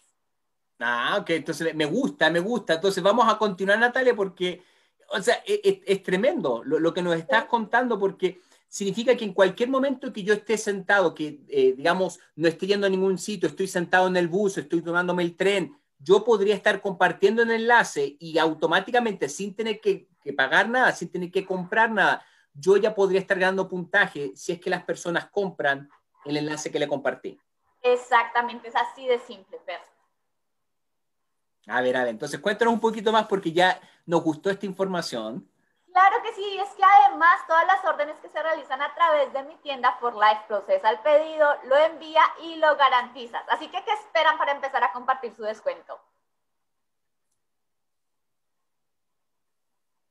Ah, 0.79 1.17
ok, 1.19 1.31
entonces 1.31 1.73
me 1.75 1.85
gusta, 1.85 2.29
me 2.29 2.39
gusta. 2.39 2.75
Entonces 2.75 3.03
vamos 3.03 3.27
a 3.27 3.37
continuar, 3.37 3.79
Natalia, 3.79 4.15
porque 4.15 4.63
o 5.11 5.21
sea, 5.21 5.41
e, 5.45 5.61
e, 5.63 5.81
es, 5.85 6.03
tremendo 6.03 6.61
lo, 6.63 6.93
que 6.93 7.01
nos 7.01 7.15
estás 7.15 7.45
contando 7.45 7.99
porque 7.99 8.41
significa 8.69 9.17
que 9.17 9.25
en 9.25 9.33
cualquier 9.33 9.67
momento 9.69 10.13
que 10.13 10.23
yo 10.23 10.33
esté 10.33 10.57
sentado, 10.57 11.15
que 11.15 11.41
eh, 11.49 11.73
digamos 11.75 12.19
no 12.35 12.47
esté 12.47 12.67
yendo 12.67 12.87
a 12.87 12.89
ningún 12.89 13.17
sitio, 13.17 13.49
estoy 13.49 13.67
sentado 13.67 14.07
en 14.07 14.15
el 14.15 14.27
bus, 14.27 14.57
estoy 14.57 14.81
tomándome 14.81 15.23
el 15.23 15.35
tren, 15.35 15.75
yo 15.97 16.23
podría 16.23 16.55
estar 16.55 16.79
compartiendo 16.81 17.41
el 17.41 17.51
enlace 17.51 18.15
y 18.19 18.37
automáticamente 18.37 19.27
sin 19.27 19.55
tener 19.55 19.81
que, 19.81 20.07
pagar 20.37 20.69
nada, 20.69 20.91
sin 20.91 21.11
tener 21.11 21.31
que 21.31 21.43
comprar 21.43 21.91
nada, 21.91 22.23
yo 22.53 22.77
ya 22.77 22.93
podría 22.93 23.19
estar 23.19 23.39
ganando 23.39 23.67
puntaje 23.67 24.31
si 24.35 24.51
es 24.51 24.59
que 24.59 24.69
las 24.69 24.83
personas 24.83 25.29
compran 25.31 25.89
el 26.23 26.37
enlace 26.37 26.71
que 26.71 26.79
le 26.79 26.87
compartí. 26.87 27.39
Exactamente, 27.81 28.67
es 28.67 28.75
así 28.75 29.07
de 29.07 29.19
simple, 29.19 29.57
Fer. 29.65 29.79
A 31.67 31.81
ver, 31.81 31.97
a 31.97 32.03
ver, 32.03 32.09
entonces 32.09 32.39
cuéntanos 32.39 32.73
un 32.73 32.79
poquito 32.79 33.11
más 33.11 33.25
porque 33.27 33.51
ya 33.51 33.79
nos 34.05 34.23
gustó 34.23 34.49
esta 34.49 34.65
información. 34.65 35.49
Sí, 36.39 36.57
es 36.57 36.73
que 36.73 36.83
además 36.85 37.45
todas 37.47 37.67
las 37.67 37.83
órdenes 37.83 38.17
que 38.21 38.29
se 38.29 38.41
realizan 38.41 38.81
a 38.81 38.95
través 38.95 39.33
de 39.33 39.43
mi 39.43 39.57
tienda 39.57 39.97
For 39.99 40.15
Life 40.15 40.45
procesa 40.47 40.89
el 40.89 40.99
pedido, 40.99 41.53
lo 41.63 41.75
envía 41.75 42.21
y 42.39 42.55
lo 42.55 42.77
garantizas. 42.77 43.43
Así 43.49 43.67
que, 43.67 43.83
¿qué 43.83 43.91
esperan 43.91 44.37
para 44.37 44.53
empezar 44.53 44.81
a 44.81 44.93
compartir 44.93 45.35
su 45.35 45.43
descuento? 45.43 45.99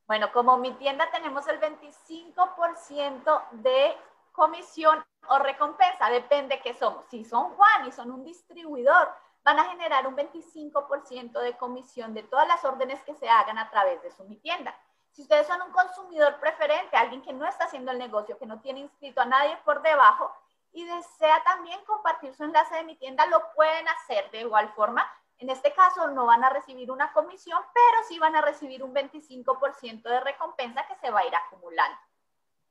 Bueno, 0.06 0.30
como 0.30 0.58
mi 0.58 0.72
tienda 0.72 1.10
tenemos 1.10 1.48
el 1.48 1.58
25% 1.60 3.48
de 3.52 3.96
comisión 4.32 5.02
o 5.30 5.38
recompensa, 5.38 6.10
depende 6.10 6.60
que 6.60 6.74
somos. 6.74 7.06
Si 7.06 7.24
son 7.24 7.54
Juan 7.54 7.86
y 7.86 7.92
son 7.92 8.10
un 8.10 8.22
distribuidor, 8.22 9.14
van 9.44 9.60
a 9.60 9.70
generar 9.70 10.06
un 10.06 10.14
25% 10.14 11.40
de 11.40 11.56
comisión 11.56 12.12
de 12.12 12.22
todas 12.24 12.46
las 12.46 12.62
órdenes 12.66 13.02
que 13.04 13.14
se 13.14 13.30
hagan 13.30 13.56
a 13.56 13.70
través 13.70 14.02
de 14.02 14.10
su 14.10 14.24
mi 14.24 14.36
tienda. 14.36 14.78
Si 15.18 15.22
ustedes 15.22 15.48
son 15.48 15.60
un 15.62 15.72
consumidor 15.72 16.38
preferente, 16.38 16.96
alguien 16.96 17.22
que 17.22 17.32
no 17.32 17.44
está 17.44 17.64
haciendo 17.64 17.90
el 17.90 17.98
negocio, 17.98 18.38
que 18.38 18.46
no 18.46 18.60
tiene 18.60 18.78
inscrito 18.78 19.20
a 19.20 19.24
nadie 19.24 19.58
por 19.64 19.82
debajo 19.82 20.30
y 20.72 20.84
desea 20.84 21.42
también 21.42 21.76
compartir 21.88 22.32
su 22.36 22.44
enlace 22.44 22.76
de 22.76 22.84
mi 22.84 22.94
tienda, 22.94 23.26
lo 23.26 23.42
pueden 23.56 23.84
hacer 23.88 24.30
de 24.30 24.42
igual 24.42 24.72
forma. 24.76 25.04
En 25.38 25.50
este 25.50 25.72
caso 25.72 26.06
no 26.12 26.24
van 26.24 26.44
a 26.44 26.50
recibir 26.50 26.92
una 26.92 27.12
comisión, 27.12 27.58
pero 27.74 28.06
sí 28.08 28.20
van 28.20 28.36
a 28.36 28.42
recibir 28.42 28.84
un 28.84 28.94
25% 28.94 30.02
de 30.04 30.20
recompensa 30.20 30.86
que 30.86 30.94
se 31.04 31.10
va 31.10 31.18
a 31.18 31.26
ir 31.26 31.34
acumulando. 31.34 31.98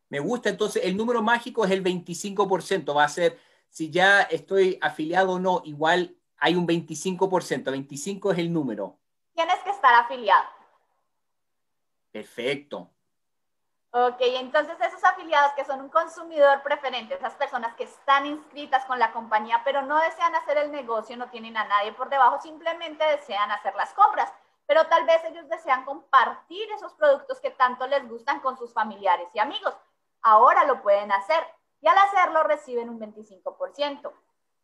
Me 0.07 0.21
gusta, 0.21 0.47
entonces 0.47 0.85
el 0.85 0.95
número 0.95 1.21
mágico 1.21 1.65
es 1.65 1.71
el 1.71 1.83
25%, 1.83 2.95
va 2.95 3.03
a 3.03 3.09
ser, 3.09 3.37
si 3.67 3.91
ya 3.91 4.21
estoy 4.21 4.79
afiliado 4.81 5.33
o 5.33 5.39
no, 5.39 5.63
igual 5.65 6.15
hay 6.37 6.55
un 6.55 6.65
25%, 6.65 7.71
25 7.71 8.31
es 8.31 8.37
el 8.37 8.53
número. 8.53 8.97
Tienes 9.33 9.59
que 9.65 9.71
estar 9.71 9.93
afiliado. 9.95 10.56
Perfecto. 12.17 12.89
Ok, 13.91 14.17
entonces 14.19 14.75
esos 14.81 15.03
afiliados 15.03 15.53
que 15.53 15.63
son 15.65 15.81
un 15.81 15.89
consumidor 15.89 16.63
preferente, 16.63 17.13
esas 17.13 17.35
personas 17.35 17.75
que 17.75 17.83
están 17.83 18.25
inscritas 18.25 18.85
con 18.85 18.97
la 18.97 19.11
compañía, 19.11 19.61
pero 19.63 19.83
no 19.83 19.99
desean 19.99 20.33
hacer 20.33 20.57
el 20.57 20.71
negocio, 20.71 21.15
no 21.15 21.29
tienen 21.29 21.55
a 21.57 21.65
nadie 21.65 21.93
por 21.93 22.09
debajo, 22.09 22.41
simplemente 22.41 23.03
desean 23.05 23.51
hacer 23.51 23.75
las 23.75 23.93
compras, 23.93 24.33
pero 24.65 24.87
tal 24.87 25.05
vez 25.05 25.23
ellos 25.25 25.47
desean 25.47 25.85
compartir 25.85 26.67
esos 26.71 26.93
productos 26.95 27.39
que 27.39 27.51
tanto 27.51 27.85
les 27.85 28.07
gustan 28.09 28.39
con 28.39 28.57
sus 28.57 28.73
familiares 28.73 29.27
y 29.33 29.39
amigos. 29.39 29.75
Ahora 30.23 30.65
lo 30.65 30.81
pueden 30.81 31.11
hacer 31.11 31.45
y 31.81 31.87
al 31.87 31.99
hacerlo 31.99 32.41
reciben 32.43 32.89
un 32.89 32.99
25% 32.99 34.11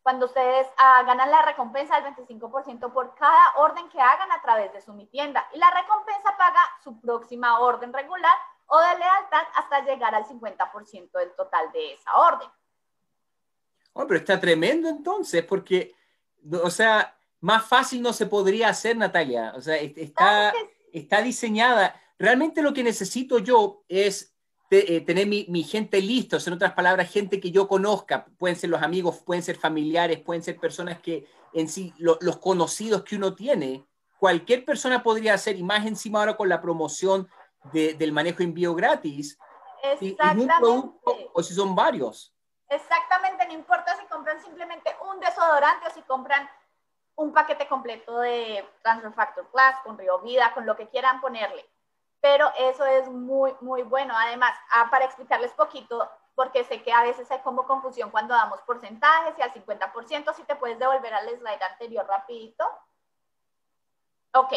cuando 0.04 0.26
ustedes 0.26 0.66
ah, 0.76 1.02
ganan 1.06 1.30
la 1.30 1.40
recompensa 1.40 1.98
del 1.98 2.14
25% 2.14 2.92
por 2.92 3.14
cada 3.14 3.54
orden 3.56 3.88
que 3.88 3.98
hagan 3.98 4.30
a 4.32 4.42
través 4.42 4.70
de 4.74 4.82
su 4.82 4.92
mi 4.92 5.06
tienda. 5.06 5.48
Y 5.54 5.58
la 5.58 5.70
recompensa 5.70 6.36
paga 6.36 6.60
su 6.84 7.00
próxima 7.00 7.58
orden 7.60 7.90
regular 7.90 8.36
o 8.66 8.78
de 8.78 8.98
lealtad 8.98 9.44
hasta 9.56 9.80
llegar 9.80 10.14
al 10.14 10.26
50% 10.26 11.10
del 11.10 11.32
total 11.34 11.72
de 11.72 11.94
esa 11.94 12.16
orden. 12.18 12.48
Oh, 13.94 14.06
pero 14.06 14.20
está 14.20 14.38
tremendo 14.38 14.90
entonces, 14.90 15.42
porque, 15.42 15.94
o 16.62 16.68
sea, 16.68 17.16
más 17.40 17.64
fácil 17.64 18.02
no 18.02 18.12
se 18.12 18.26
podría 18.26 18.68
hacer, 18.68 18.98
Natalia. 18.98 19.54
O 19.56 19.62
sea, 19.62 19.76
está, 19.76 20.52
está 20.92 21.22
diseñada. 21.22 21.98
Realmente 22.18 22.60
lo 22.60 22.74
que 22.74 22.84
necesito 22.84 23.38
yo 23.38 23.84
es 23.88 24.33
eh, 24.70 25.00
tener 25.02 25.26
mi, 25.26 25.62
gente 25.62 26.00
listos, 26.00 26.46
en 26.46 26.54
otras 26.54 26.72
palabras, 26.72 27.10
gente 27.10 27.40
que 27.40 27.50
yo 27.50 27.68
conozca, 27.68 28.24
pueden 28.38 28.56
ser 28.56 28.70
los 28.70 28.82
amigos, 28.82 29.18
pueden 29.24 29.42
ser 29.42 29.56
familiares, 29.56 30.20
pueden 30.20 30.42
ser 30.42 30.58
personas 30.58 30.98
que 31.00 31.26
en 31.52 31.68
sí, 31.68 31.94
los 31.98 32.38
conocidos 32.38 33.04
que 33.04 33.16
uno 33.16 33.34
tiene, 33.34 33.86
cualquier 34.18 34.64
persona 34.64 35.02
podría 35.02 35.34
hacer, 35.34 35.56
y 35.56 35.62
más 35.62 35.86
encima 35.86 36.20
ahora 36.20 36.36
con 36.36 36.48
la 36.48 36.60
promoción 36.60 37.28
del 37.72 38.12
manejo 38.12 38.42
envío 38.42 38.74
gratis, 38.74 39.38
Exactamente. 39.82 40.54
o 41.32 41.42
si 41.42 41.54
son 41.54 41.74
varios. 41.74 42.34
Exactamente, 42.68 43.46
no 43.46 43.52
importa 43.52 43.96
si 43.96 44.06
compran 44.06 44.42
simplemente 44.42 44.90
un 45.08 45.20
desodorante 45.20 45.86
o 45.86 45.90
si 45.90 46.02
compran 46.02 46.48
un 47.16 47.32
paquete 47.32 47.68
completo 47.68 48.18
de 48.18 48.64
Transfer 48.82 49.12
Factor 49.12 49.48
Plus, 49.50 49.74
con 49.84 49.96
Río 49.96 50.18
Vida, 50.20 50.52
con 50.54 50.66
lo 50.66 50.74
que 50.74 50.88
quieran 50.88 51.20
ponerle 51.20 51.64
pero 52.24 52.50
eso 52.58 52.86
es 52.86 53.06
muy, 53.10 53.54
muy 53.60 53.82
bueno. 53.82 54.14
Además, 54.16 54.56
ah, 54.72 54.88
para 54.90 55.04
explicarles 55.04 55.52
poquito, 55.52 56.10
porque 56.34 56.64
sé 56.64 56.82
que 56.82 56.90
a 56.90 57.02
veces 57.02 57.30
hay 57.30 57.40
como 57.40 57.66
confusión 57.66 58.10
cuando 58.10 58.32
damos 58.32 58.62
porcentajes 58.62 59.34
y 59.36 59.42
al 59.42 59.52
50%, 59.52 60.32
si 60.32 60.42
te 60.44 60.56
puedes 60.56 60.78
devolver 60.78 61.12
al 61.12 61.28
slide 61.28 61.62
anterior 61.70 62.06
rapidito. 62.08 62.64
Ok, 64.32 64.54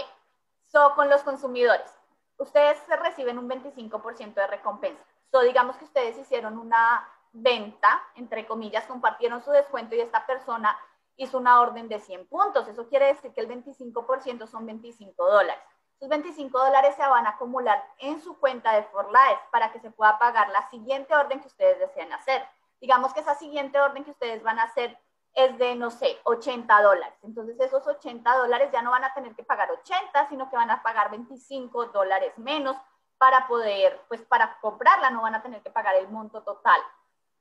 so 0.65 0.95
con 0.95 1.09
los 1.09 1.23
consumidores, 1.23 1.93
ustedes 2.37 2.81
reciben 2.87 3.37
un 3.37 3.49
25% 3.49 4.35
de 4.35 4.47
recompensa. 4.47 5.03
So 5.29 5.41
digamos 5.41 5.75
que 5.75 5.83
ustedes 5.83 6.17
hicieron 6.17 6.57
una 6.57 7.05
venta, 7.33 8.01
entre 8.15 8.47
comillas, 8.47 8.85
compartieron 8.85 9.43
su 9.43 9.51
descuento 9.51 9.93
y 9.93 9.99
esta 9.99 10.25
persona 10.25 10.79
hizo 11.17 11.37
una 11.37 11.59
orden 11.59 11.89
de 11.89 11.99
100 11.99 12.29
puntos. 12.29 12.65
Eso 12.69 12.87
quiere 12.87 13.07
decir 13.07 13.33
que 13.33 13.41
el 13.41 13.49
25% 13.49 14.47
son 14.47 14.65
25 14.65 15.29
dólares. 15.29 15.61
Esos 15.97 16.09
25 16.09 16.59
dólares 16.59 16.95
se 16.95 17.07
van 17.07 17.25
a 17.25 17.31
acumular 17.31 17.83
en 17.97 18.21
su 18.21 18.37
cuenta 18.37 18.71
de 18.73 18.83
For 18.83 19.07
Life 19.07 19.41
para 19.51 19.71
que 19.71 19.79
se 19.79 19.89
pueda 19.89 20.19
pagar 20.19 20.47
la 20.49 20.69
siguiente 20.69 21.15
orden 21.15 21.39
que 21.39 21.47
ustedes 21.47 21.79
desean 21.79 22.13
hacer. 22.13 22.47
Digamos 22.79 23.15
que 23.15 23.21
esa 23.21 23.33
siguiente 23.33 23.79
orden 23.79 24.03
que 24.03 24.11
ustedes 24.11 24.43
van 24.43 24.59
a 24.59 24.63
hacer 24.65 24.95
es 25.33 25.57
de, 25.57 25.75
no 25.75 25.89
sé, 25.89 26.19
80 26.23 26.81
dólares. 26.83 27.15
Entonces 27.23 27.59
esos 27.59 27.85
80 27.87 28.37
dólares 28.37 28.69
ya 28.71 28.83
no 28.83 28.91
van 28.91 29.05
a 29.05 29.13
tener 29.15 29.35
que 29.35 29.43
pagar 29.43 29.71
80, 29.71 30.29
sino 30.29 30.47
que 30.51 30.55
van 30.55 30.69
a 30.69 30.83
pagar 30.83 31.09
25 31.09 31.85
dólares 31.87 32.37
menos 32.37 32.77
para 33.17 33.47
poder, 33.47 33.99
pues 34.07 34.21
para 34.21 34.59
comprarla, 34.59 35.09
no 35.09 35.23
van 35.23 35.33
a 35.33 35.41
tener 35.41 35.63
que 35.63 35.71
pagar 35.71 35.95
el 35.95 36.09
monto 36.09 36.43
total. 36.43 36.79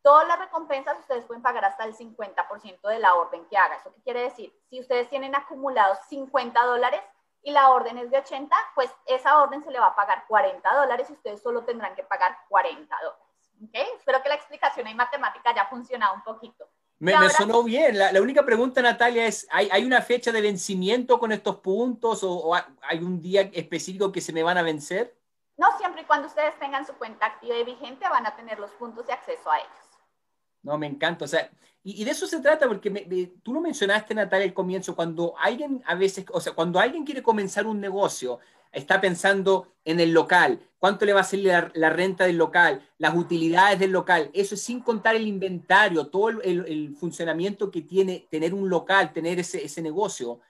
Todas 0.01 0.27
las 0.29 0.39
recompensas 0.39 0.99
ustedes 0.99 1.25
pueden 1.27 1.43
pagar 1.43 1.67
hasta 1.67 1.85
el 1.85 1.95
50% 1.95 2.89
de 2.89 2.99
la 3.01 3.17
orden 3.17 3.45
que 3.51 3.59
haga. 3.59 3.77
¿Eso 3.77 3.93
qué 3.93 4.01
quiere 4.03 4.23
decir? 4.23 4.59
Si 4.71 4.81
ustedes 4.81 5.11
tienen 5.11 5.35
acumulados 5.35 5.99
50 6.09 6.65
dólares, 6.65 7.03
y 7.47 7.53
la 7.53 7.71
orden 7.71 7.97
es 7.97 8.11
de 8.11 8.19
80, 8.19 8.57
pues 8.75 8.91
esa 9.07 9.41
orden 9.41 9.63
se 9.63 9.71
le 9.71 9.79
va 9.79 9.87
a 9.87 9.95
pagar 9.95 10.25
40 10.27 10.69
dólares 10.75 11.09
y 11.09 11.13
ustedes 11.13 11.41
solo 11.41 11.63
tendrán 11.63 11.95
que 11.95 12.03
pagar 12.03 12.37
40 12.49 12.93
dólares. 12.97 13.23
¿Okay? 13.69 13.87
Espero 13.97 14.21
que 14.21 14.29
la 14.29 14.35
explicación 14.35 14.89
en 14.89 14.97
matemática 14.97 15.51
haya 15.51 15.65
funcionado 15.67 16.17
un 16.17 16.25
poquito. 16.25 16.69
Me, 16.99 17.13
sonó 17.31 17.63
bien. 17.63 17.97
La, 17.97 18.21
única 18.21 18.45
pregunta, 18.45 18.83
Natalia, 18.83 19.27
es, 19.27 19.47
¿hay, 19.53 19.69
¿hay, 19.71 19.85
una 19.85 20.03
fecha 20.03 20.33
de 20.33 20.41
vencimiento 20.41 21.21
con 21.21 21.31
estos 21.31 21.59
puntos 21.59 22.25
o, 22.25 22.53
hay 22.53 22.99
un 22.99 23.21
día 23.21 23.43
específico 23.53 24.11
que 24.11 24.21
se 24.21 24.33
me 24.33 24.43
van 24.43 24.59
a 24.59 24.63
vencer? 24.63 25.17
No, 25.57 25.69
siempre 25.79 26.03
y 26.03 26.05
cuando 26.05 26.27
ustedes 26.27 26.59
tengan 26.59 26.85
su 26.85 26.95
cuenta 26.95 27.27
activa 27.27 27.55
y 27.55 27.63
vigente 27.63 28.09
van 28.09 28.27
a 28.27 28.35
tener 28.35 28.59
los 28.59 28.73
puntos 28.73 29.07
de 29.07 29.13
acceso 29.13 29.49
a 29.49 29.59
ellos. 29.59 29.86
No, 30.67 30.77
me 30.77 30.89
encanta. 30.89 31.25
O 31.25 31.29
sea, 31.29 31.49
y, 31.85 32.03
de 32.03 32.11
eso 32.11 32.27
se 32.27 32.41
trata, 32.41 32.67
porque 32.67 33.33
tú 33.45 33.55
lo 33.55 33.61
mencionaste, 33.61 34.17
Natalia, 34.17 34.49
al 34.49 34.53
comienzo, 34.53 34.97
cuando 34.97 35.35
alguien 35.39 35.81
a 35.87 35.95
veces, 35.95 36.27
o 36.33 36.41
sea, 36.41 36.53
cuando 36.55 36.81
alguien 36.81 37.05
quiere 37.05 37.23
comenzar 37.23 37.69
un 37.69 37.81
negocio, 37.81 38.41
está 38.73 39.01
pensando 39.01 39.69
en 39.85 40.01
el 40.01 40.11
local, 40.11 40.59
cuánto 40.81 41.05
le 41.05 41.13
va 41.13 41.21
a 41.21 41.25
salir 41.25 41.53
la, 41.75 41.91
renta 41.91 42.25
del 42.25 42.37
local, 42.37 42.85
las 42.99 43.15
utilidades 43.15 43.79
del 43.79 43.93
local, 43.93 44.29
eso 44.35 44.57
es 44.57 44.63
sin 44.63 44.81
contar 44.81 45.15
el 45.15 45.29
inventario, 45.29 46.09
todo 46.09 46.31
el, 46.31 46.97
funcionamiento 46.97 47.71
que 47.71 47.83
tiene 47.83 48.27
tener 48.29 48.53
un 48.53 48.69
local, 48.69 49.13
tener 49.13 49.39
ese, 49.39 49.65
ese 49.65 49.81
negocio. 49.81 50.41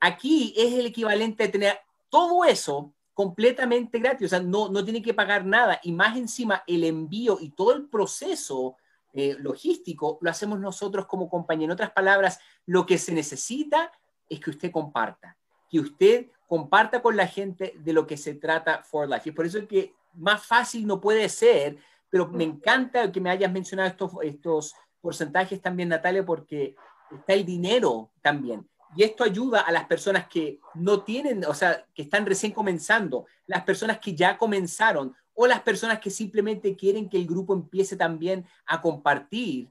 Aquí 0.00 0.52
es 0.56 0.72
el 0.72 0.86
equivalente 0.86 1.44
de 1.44 1.50
tener 1.50 1.78
todo 2.10 2.44
eso 2.44 2.92
completamente 3.14 4.00
gratis, 4.00 4.26
o 4.26 4.30
sea, 4.30 4.40
no, 4.40 4.68
no 4.68 4.82
tiene 4.82 5.00
que 5.00 5.14
pagar 5.14 5.46
nada 5.46 5.78
y 5.84 5.92
más 5.92 6.16
encima 6.16 6.64
el 6.66 6.82
envío 6.82 7.38
y 7.40 7.50
todo 7.50 7.72
el 7.72 7.84
proceso 7.84 8.76
eh, 9.14 9.36
logístico 9.38 10.18
lo 10.20 10.28
hacemos 10.28 10.58
nosotros 10.58 11.06
como 11.06 11.28
compañía. 11.28 11.66
En 11.66 11.70
otras 11.70 11.92
palabras, 11.92 12.40
lo 12.66 12.84
que 12.84 12.98
se 12.98 13.12
necesita 13.12 13.92
es 14.28 14.40
que 14.40 14.50
usted 14.50 14.72
comparta, 14.72 15.36
que 15.70 15.78
usted 15.78 16.26
comparta 16.48 17.00
con 17.00 17.16
la 17.16 17.26
gente 17.26 17.74
de 17.78 17.92
lo 17.92 18.06
que 18.06 18.16
se 18.16 18.34
trata 18.34 18.82
For 18.82 19.08
Life. 19.08 19.28
Y 19.28 19.32
por 19.32 19.46
eso 19.46 19.58
es 19.58 19.66
que 19.66 19.94
más 20.14 20.44
fácil 20.44 20.86
no 20.86 21.00
puede 21.00 21.28
ser, 21.28 21.76
pero 22.10 22.26
me 22.28 22.44
encanta 22.44 23.10
que 23.12 23.20
me 23.20 23.30
hayas 23.30 23.52
mencionado 23.52 23.88
estos, 23.88 24.12
estos 24.22 24.74
porcentajes 25.00 25.62
también, 25.62 25.90
Natalia, 25.90 26.24
porque 26.24 26.74
está 27.10 27.34
el 27.34 27.44
dinero 27.44 28.10
también. 28.20 28.68
Y 28.96 29.02
esto 29.02 29.24
ayuda 29.24 29.60
a 29.60 29.72
las 29.72 29.86
personas 29.86 30.28
que 30.28 30.60
no 30.74 31.02
tienen, 31.02 31.44
o 31.44 31.54
sea, 31.54 31.84
que 31.94 32.02
están 32.02 32.26
recién 32.26 32.52
comenzando, 32.52 33.26
las 33.46 33.64
personas 33.64 33.98
que 33.98 34.14
ya 34.14 34.38
comenzaron, 34.38 35.14
o 35.34 35.46
las 35.46 35.60
personas 35.60 35.98
que 35.98 36.10
simplemente 36.10 36.76
quieren 36.76 37.08
que 37.08 37.16
el 37.16 37.26
grupo 37.26 37.52
empiece 37.52 37.96
también 37.96 38.46
a 38.66 38.80
compartir, 38.80 39.70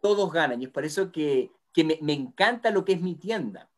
todos 0.00 0.32
ganan. 0.32 0.60
Y 0.60 0.66
es 0.66 0.70
por 0.70 0.84
eso 0.84 1.12
que, 1.12 1.50
me, 1.76 1.98
me, 2.02 2.12
encanta 2.12 2.70
lo 2.70 2.84
que 2.84 2.92
es 2.92 3.00
mi 3.00 3.14
tienda. 3.14 3.68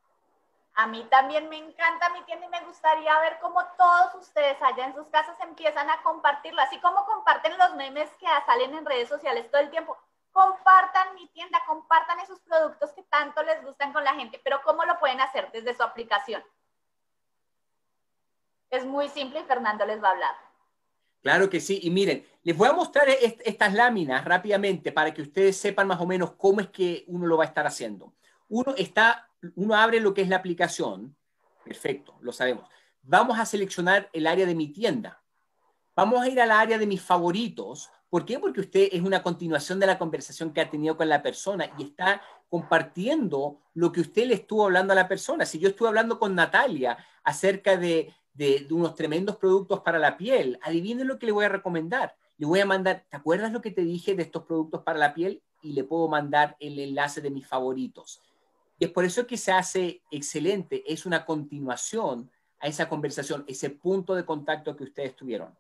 A 0.75 0.87
mí 0.87 1.07
también 1.11 1.49
me 1.49 1.57
encanta 1.57 2.09
mi 2.11 2.23
tienda 2.23 2.47
y 2.47 2.51
me 2.51 2.65
gustaría 2.65 3.19
ver 3.21 3.39
cómo 3.41 3.61
todos 3.77 4.15
ustedes 4.15 4.57
allá 4.63 4.87
en 4.87 4.95
sus 4.95 5.09
casas 5.09 5.37
empiezan 5.41 5.91
a 5.91 6.03
compartirlo, 6.03 6.63
así 6.63 6.79
como 6.81 7.05
comparten 7.05 7.59
los 7.59 7.75
memes 7.75 8.09
que 8.21 8.27
salen 8.47 8.75
en 8.75 8.87
redes 8.87 9.09
sociales 9.09 9.51
todo 9.51 9.61
el 9.61 9.71
tiempo. 9.71 9.99
Compartan 10.31 11.15
mi 11.15 11.27
tienda, 11.29 11.61
compartan 11.67 12.21
esos 12.21 12.39
productos 12.41 12.93
que 12.93 13.03
tanto 13.03 13.43
les 13.43 13.63
gustan 13.65 13.93
con 13.93 14.05
la 14.05 14.15
gente, 14.15 14.41
pero 14.45 14.63
¿cómo 14.63 14.85
lo 14.85 14.99
pueden 15.01 15.21
hacer 15.21 15.51
desde 15.53 15.75
su 15.75 15.83
aplicación? 15.83 16.45
Es 18.71 18.85
muy 18.85 19.09
simple 19.09 19.41
y 19.41 19.45
Fernando 19.45 19.85
les 19.85 20.01
va 20.01 20.09
a 20.09 20.13
hablar. 20.13 20.48
Claro 21.23 21.51
que 21.51 21.61
sí. 21.61 21.81
Y 21.83 21.91
miren, 21.91 22.25
les 22.43 22.57
voy 22.57 22.69
a 22.69 22.73
mostrar 22.73 23.09
estas 23.09 23.75
láminas 23.75 24.25
rápidamente 24.25 24.93
para 24.93 25.13
que 25.13 25.23
ustedes 25.23 25.57
sepan 25.57 25.87
más 25.87 26.01
o 26.01 26.07
menos 26.07 26.33
cómo 26.33 26.61
es 26.61 26.69
que 26.69 27.05
uno 27.09 27.27
lo 27.27 27.37
va 27.37 27.45
a 27.45 27.49
estar 27.49 27.67
haciendo. 27.67 28.15
Uno 28.49 28.75
está, 28.77 29.29
uno 29.57 29.75
abre 29.75 30.01
lo 30.01 30.15
que 30.15 30.23
es 30.23 30.29
la 30.29 30.37
aplicación. 30.37 31.17
Perfecto, 31.65 32.17
lo 32.21 32.33
sabemos. 32.33 32.69
Vamos 33.03 33.39
a 33.39 33.47
seleccionar 33.47 34.09
el 34.13 34.27
área 34.27 34.47
de 34.47 34.55
mi 34.55 34.69
tienda. 34.69 35.23
Vamos 35.95 36.23
a 36.23 36.29
ir 36.29 36.41
al 36.41 36.53
área 36.53 36.79
de 36.79 36.87
mis 36.87 37.03
favoritos, 37.03 37.91
¿Por 38.11 38.25
qué? 38.25 38.39
Porque 38.39 38.61
usted 38.61 38.89
es 38.91 39.03
una 39.03 39.23
continuación 39.23 39.79
de 39.79 39.87
la 39.87 39.99
conversación 39.99 40.53
que 40.53 40.63
ha 40.63 40.71
tenido 40.71 40.97
con 40.97 41.09
la 41.09 41.23
persona 41.23 41.71
y 41.77 41.85
está 41.85 42.23
compartiendo 42.49 43.61
lo 43.75 43.93
que 43.93 44.01
usted 44.01 44.27
le 44.27 44.35
estuvo 44.35 44.65
hablando 44.65 44.95
a 44.95 44.97
la 44.97 45.09
persona. 45.09 45.45
Si 45.45 45.59
yo 45.59 45.69
estuve 45.69 45.89
hablando 45.89 46.19
con 46.19 46.35
Natalia 46.35 46.97
acerca 47.23 47.77
de, 47.77 48.15
de, 48.39 48.69
unos 48.71 48.95
tremendos 48.95 49.37
productos 49.37 49.81
para 49.81 49.99
la 49.99 50.17
piel, 50.17 50.59
adivinen 50.63 51.09
lo 51.09 51.19
que 51.19 51.27
le 51.27 51.33
voy 51.33 51.45
a 51.45 51.49
recomendar. 51.49 52.15
Le 52.39 52.47
voy 52.47 52.61
a 52.61 52.67
mandar, 52.67 53.05
¿te 53.11 53.17
acuerdas 53.17 53.53
lo 53.53 53.61
que 53.61 53.73
te 53.73 53.83
dije 53.83 54.15
de 54.15 54.23
estos 54.23 54.45
productos 54.45 54.83
para 54.85 54.99
la 54.99 55.13
piel? 55.13 55.43
Y 55.61 55.73
le 55.73 55.83
puedo 55.83 56.09
mandar 56.09 56.57
el 56.61 56.79
enlace 56.79 57.21
de 57.21 57.31
mis 57.31 57.49
favoritos. 57.49 58.23
Y 58.79 58.85
es 58.85 58.93
por 58.93 59.05
eso 59.05 59.27
que 59.27 59.37
se 59.37 59.51
hace 59.51 60.03
excelente, 60.13 60.85
es 60.87 61.05
una 61.05 61.27
continuación 61.27 62.31
a 62.61 62.69
esa 62.69 62.89
conversación, 62.89 63.45
ese 63.49 63.71
punto 63.71 64.15
de 64.15 64.25
contacto 64.25 64.77
que 64.77 64.85
ustedes 64.85 65.17
tuvieron. 65.17 65.53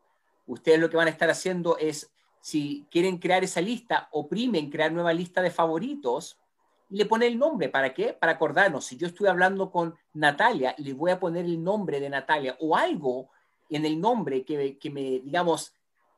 Ustedes 0.46 0.78
lo 0.78 0.88
que 0.88 0.96
van 0.96 1.08
a 1.08 1.10
estar 1.10 1.28
haciendo 1.28 1.76
es, 1.78 2.12
si 2.40 2.86
quieren 2.92 3.18
crear 3.18 3.42
esa 3.42 3.60
lista, 3.60 4.08
oprimen 4.12 4.70
crear 4.70 4.92
nueva 4.92 5.12
lista 5.12 5.42
de 5.42 5.50
favoritos 5.50 6.38
le 6.90 7.06
pone 7.06 7.26
el 7.26 7.38
nombre. 7.38 7.68
¿Para 7.68 7.92
qué? 7.92 8.12
Para 8.12 8.32
acordarnos. 8.32 8.86
Si 8.86 8.96
yo 8.96 9.06
estoy 9.06 9.28
hablando 9.28 9.70
con 9.70 9.94
Natalia, 10.14 10.74
le 10.78 10.92
voy 10.92 11.10
a 11.10 11.20
poner 11.20 11.44
el 11.44 11.62
nombre 11.62 12.00
de 12.00 12.10
Natalia 12.10 12.56
o 12.60 12.76
algo 12.76 13.30
en 13.68 13.84
el 13.84 14.00
nombre 14.00 14.44
que, 14.44 14.78
que 14.78 14.90
me, 14.90 15.20
digamos, 15.20 15.74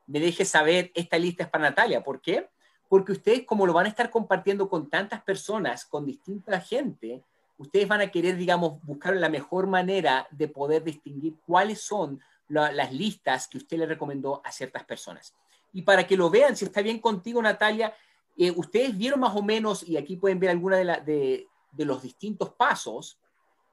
me 0.07 0.19
deje 0.19 0.45
saber 0.45 0.91
esta 0.93 1.17
lista 1.17 1.43
es 1.43 1.49
para 1.49 1.65
Natalia. 1.65 2.03
¿Por 2.03 2.21
qué? 2.21 2.49
Porque 2.89 3.13
ustedes, 3.13 3.45
como 3.45 3.65
lo 3.65 3.73
van 3.73 3.85
a 3.85 3.89
estar 3.89 4.09
compartiendo 4.09 4.69
con 4.69 4.89
tantas 4.89 5.21
personas, 5.21 5.85
con 5.85 6.05
distinta 6.05 6.59
gente, 6.59 7.23
ustedes 7.57 7.87
van 7.87 8.01
a 8.01 8.11
querer, 8.11 8.35
digamos, 8.35 8.83
buscar 8.83 9.15
la 9.15 9.29
mejor 9.29 9.67
manera 9.67 10.27
de 10.31 10.47
poder 10.47 10.83
distinguir 10.83 11.35
cuáles 11.45 11.81
son 11.81 12.19
las 12.49 12.91
listas 12.91 13.47
que 13.47 13.57
usted 13.57 13.77
le 13.77 13.85
recomendó 13.85 14.41
a 14.43 14.51
ciertas 14.51 14.83
personas. 14.83 15.33
Y 15.71 15.83
para 15.83 16.05
que 16.05 16.17
lo 16.17 16.29
vean, 16.29 16.57
si 16.57 16.65
está 16.65 16.81
bien 16.81 16.99
contigo, 16.99 17.41
Natalia, 17.41 17.93
eh, 18.37 18.51
ustedes 18.51 18.97
vieron 18.97 19.19
más 19.19 19.35
o 19.35 19.43
menos, 19.43 19.87
y 19.87 19.97
aquí 19.97 20.17
pueden 20.17 20.39
ver 20.39 20.49
alguna 20.49 20.77
de, 20.77 21.47
de, 21.71 21.85
los 21.85 22.01
distintos 22.01 22.53
pasos, 22.53 23.19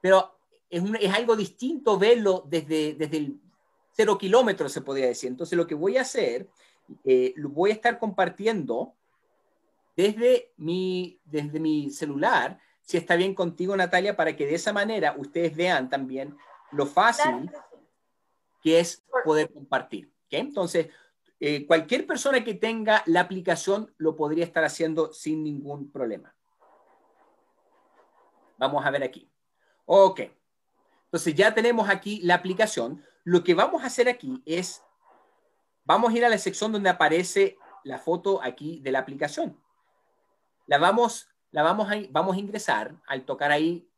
pero 0.01 0.37
es, 0.69 0.83
es, 0.99 1.13
algo 1.13 1.35
distinto 1.35 1.97
verlo 1.97 2.45
desde, 2.47 2.93
desde 2.93 3.17
el 3.17 3.39
cero 3.91 4.17
kilómetros, 4.17 4.71
se 4.71 4.81
podría 4.81 5.07
decir. 5.07 5.29
Entonces, 5.29 5.57
lo 5.57 5.67
que 5.67 5.75
voy 5.75 5.97
a 5.97 6.01
hacer, 6.01 6.47
eh, 7.03 7.33
lo 7.35 7.49
voy 7.49 7.71
a 7.71 7.73
estar 7.73 7.99
compartiendo 7.99 8.93
desde 9.95 10.53
mi, 10.57 11.19
desde 11.25 11.59
mi 11.59 11.89
celular, 11.91 12.59
si 12.81 12.97
está 12.97 13.15
bien 13.15 13.35
contigo, 13.35 13.75
Natalia, 13.75 14.15
para 14.15 14.35
que 14.35 14.45
de 14.45 14.55
esa 14.55 14.71
manera 14.73 15.15
ustedes 15.17 15.55
vean 15.55 15.89
también 15.89 16.35
lo 16.71 16.85
fácil 16.85 17.51
que 18.63 18.79
es 18.79 19.03
poder 19.23 19.51
compartir. 19.51 20.09
Entonces, 20.29 20.87
eh, 21.39 21.65
cualquier 21.65 22.05
persona 22.05 22.43
que 22.43 22.53
tenga 22.53 23.01
la 23.05 23.21
aplicación 23.21 23.93
lo 23.97 24.15
podría 24.15 24.43
estar 24.43 24.63
haciendo 24.63 25.13
sin 25.13 25.43
ningún 25.43 25.91
problema. 25.91 26.35
Vamos 28.57 28.85
a 28.85 28.91
ver 28.91 29.03
aquí. 29.03 29.31
Ok. 29.85 30.21
Entonces 31.05 31.33
ya 31.33 31.53
tenemos 31.53 31.89
aquí 31.89 32.19
la 32.23 32.35
aplicación. 32.35 33.03
Lo 33.23 33.43
que 33.43 33.53
vamos 33.53 33.83
a 33.83 33.87
hacer 33.87 34.09
aquí 34.09 34.43
es, 34.45 34.83
vamos 35.85 36.11
a 36.11 36.17
ir 36.17 36.25
a 36.25 36.29
la 36.29 36.37
sección 36.37 36.71
donde 36.73 36.89
aparece 36.89 37.57
la 37.85 37.99
foto 37.99 38.41
aquí 38.43 38.81
de 38.81 38.91
la 38.91 38.99
aplicación. 38.99 39.57
La 40.67 40.77
vamos, 40.77 41.29
la 41.51 41.63
vamos 41.63 41.89
a, 41.89 41.95
vamos 42.11 42.35
a 42.35 42.39
ingresar 42.39 42.95
al 43.07 43.23
tocar 43.23 43.51
ahí 43.51 43.89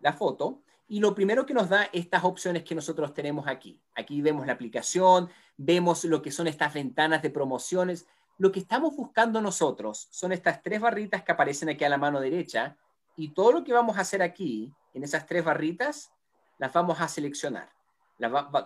la 0.00 0.12
foto 0.12 0.62
y 0.92 1.00
lo 1.00 1.14
primero 1.14 1.46
que 1.46 1.54
nos 1.54 1.70
da 1.70 1.88
estas 1.94 2.22
opciones 2.22 2.64
que 2.64 2.74
nosotros 2.74 3.14
tenemos 3.14 3.48
aquí. 3.48 3.80
Aquí 3.94 4.20
vemos 4.20 4.46
la 4.46 4.52
aplicación, 4.52 5.30
vemos 5.56 6.04
lo 6.04 6.20
que 6.20 6.30
son 6.30 6.46
estas 6.48 6.74
ventanas 6.74 7.22
de 7.22 7.30
promociones. 7.30 8.06
Lo 8.36 8.52
que 8.52 8.60
estamos 8.60 8.94
buscando 8.94 9.40
nosotros 9.40 10.08
son 10.10 10.32
estas 10.32 10.62
tres 10.62 10.82
barritas 10.82 11.22
que 11.22 11.32
aparecen 11.32 11.70
aquí 11.70 11.82
a 11.82 11.88
la 11.88 11.96
mano 11.96 12.20
derecha 12.20 12.76
y 13.16 13.30
todo 13.30 13.52
lo 13.52 13.64
que 13.64 13.72
vamos 13.72 13.96
a 13.96 14.02
hacer 14.02 14.20
aquí, 14.20 14.70
en 14.92 15.02
esas 15.02 15.24
tres 15.24 15.42
barritas, 15.42 16.12
las 16.58 16.74
vamos 16.74 17.00
a 17.00 17.08
seleccionar. 17.08 17.72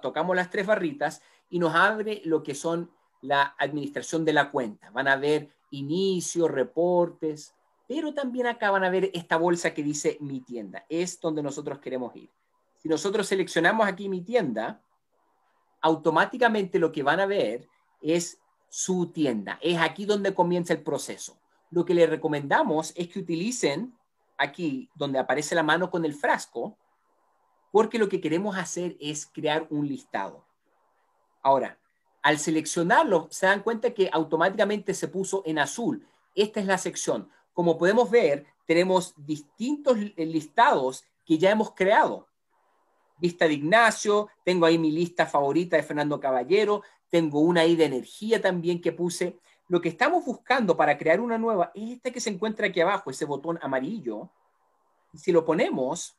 tocamos 0.02 0.34
las 0.34 0.50
tres 0.50 0.66
barritas 0.66 1.22
y 1.48 1.60
nos 1.60 1.76
abre 1.76 2.22
lo 2.24 2.42
que 2.42 2.56
son 2.56 2.90
la 3.20 3.54
administración 3.56 4.24
de 4.24 4.32
la 4.32 4.50
cuenta. 4.50 4.90
Van 4.90 5.06
a 5.06 5.14
ver 5.14 5.50
inicio, 5.70 6.48
reportes, 6.48 7.54
pero 7.86 8.12
también 8.12 8.46
acá 8.46 8.70
van 8.70 8.84
a 8.84 8.90
ver 8.90 9.10
esta 9.14 9.36
bolsa 9.36 9.72
que 9.72 9.82
dice 9.82 10.16
mi 10.20 10.40
tienda. 10.40 10.84
Es 10.88 11.20
donde 11.20 11.42
nosotros 11.42 11.78
queremos 11.78 12.14
ir. 12.16 12.30
Si 12.78 12.88
nosotros 12.88 13.26
seleccionamos 13.26 13.86
aquí 13.86 14.08
mi 14.08 14.22
tienda, 14.22 14.82
automáticamente 15.80 16.78
lo 16.78 16.90
que 16.90 17.02
van 17.02 17.20
a 17.20 17.26
ver 17.26 17.68
es 18.00 18.40
su 18.68 19.12
tienda. 19.12 19.58
Es 19.62 19.78
aquí 19.78 20.04
donde 20.04 20.34
comienza 20.34 20.72
el 20.72 20.82
proceso. 20.82 21.38
Lo 21.70 21.84
que 21.84 21.94
les 21.94 22.10
recomendamos 22.10 22.92
es 22.96 23.08
que 23.08 23.20
utilicen 23.20 23.96
aquí 24.36 24.90
donde 24.94 25.18
aparece 25.18 25.54
la 25.54 25.62
mano 25.62 25.90
con 25.90 26.04
el 26.04 26.14
frasco, 26.14 26.76
porque 27.70 27.98
lo 27.98 28.08
que 28.08 28.20
queremos 28.20 28.56
hacer 28.56 28.96
es 29.00 29.26
crear 29.26 29.66
un 29.70 29.86
listado. 29.86 30.44
Ahora, 31.42 31.78
al 32.22 32.38
seleccionarlo, 32.38 33.28
se 33.30 33.46
dan 33.46 33.62
cuenta 33.62 33.94
que 33.94 34.10
automáticamente 34.12 34.92
se 34.94 35.06
puso 35.06 35.42
en 35.46 35.60
azul. 35.60 36.06
Esta 36.34 36.58
es 36.58 36.66
la 36.66 36.78
sección 36.78 37.30
como 37.56 37.78
podemos 37.78 38.10
ver, 38.10 38.44
tenemos 38.66 39.14
distintos 39.16 39.96
listados 39.96 41.06
que 41.24 41.38
ya 41.38 41.50
hemos 41.50 41.72
creado. 41.72 42.28
Lista 43.18 43.46
de 43.46 43.54
Ignacio, 43.54 44.28
tengo 44.44 44.66
ahí 44.66 44.76
mi 44.76 44.90
lista 44.90 45.24
favorita 45.24 45.74
de 45.78 45.82
Fernando 45.82 46.20
Caballero, 46.20 46.82
tengo 47.08 47.40
una 47.40 47.62
ahí 47.62 47.74
de 47.74 47.86
energía 47.86 48.42
también 48.42 48.78
que 48.78 48.92
puse. 48.92 49.40
Lo 49.68 49.80
que 49.80 49.88
estamos 49.88 50.22
buscando 50.26 50.76
para 50.76 50.98
crear 50.98 51.18
una 51.18 51.38
nueva 51.38 51.72
es 51.74 51.92
esta 51.92 52.10
que 52.10 52.20
se 52.20 52.28
encuentra 52.28 52.66
aquí 52.66 52.82
abajo, 52.82 53.08
ese 53.08 53.24
botón 53.24 53.58
amarillo. 53.62 54.30
Si 55.14 55.32
lo 55.32 55.42
ponemos, 55.42 56.14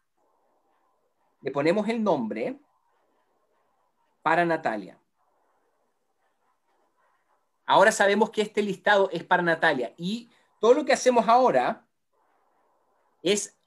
le 1.41 1.51
ponemos 1.51 1.87
el 1.87 2.03
nombre 2.03 2.59
para 4.23 4.43
Natalia. 4.43 4.99
Ahora 7.67 7.91
sabemos 7.91 8.31
que 8.31 8.41
este 8.41 8.63
listado 8.63 9.07
es 9.11 9.23
para 9.23 9.43
Natalia 9.43 9.93
y 9.97 10.31
todo 10.59 10.73
lo 10.73 10.85
que 10.85 10.93
hacemos 10.93 11.27
ahora 11.27 11.85
es, 13.21 13.57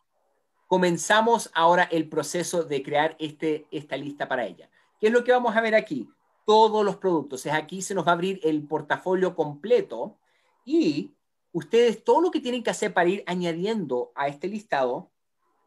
comenzamos 0.67 1.51
ahora 1.55 1.85
el 1.85 2.09
proceso 2.09 2.65
de 2.65 2.83
crear 2.83 3.17
este, 3.19 3.67
esta 3.71 3.97
lista 3.97 4.29
para 4.29 4.45
ella. 4.45 4.71
¿Qué 5.01 5.09
es 5.09 5.13
lo 5.13 5.25
que 5.25 5.33
vamos 5.33 5.57
a 5.57 5.61
ver 5.61 5.75
aquí? 5.75 6.09
Todos 6.45 6.85
los 6.85 6.97
productos. 6.97 7.47
Es 7.47 7.53
aquí 7.53 7.83
se 7.83 7.95
nos 7.95 8.07
va 8.07 8.11
a 8.11 8.15
abrir 8.15 8.41
el 8.43 8.67
portafolio 8.67 9.35
completo 9.35 10.19
y 10.65 11.15
ustedes 11.53 12.05
todo 12.05 12.21
lo 12.21 12.31
que 12.31 12.41
tienen 12.41 12.63
que 12.63 12.71
hacer 12.71 12.93
para 12.93 13.09
ir 13.09 13.25
añadiendo 13.27 14.13
a 14.15 14.29
este 14.29 14.49
listado, 14.49 15.11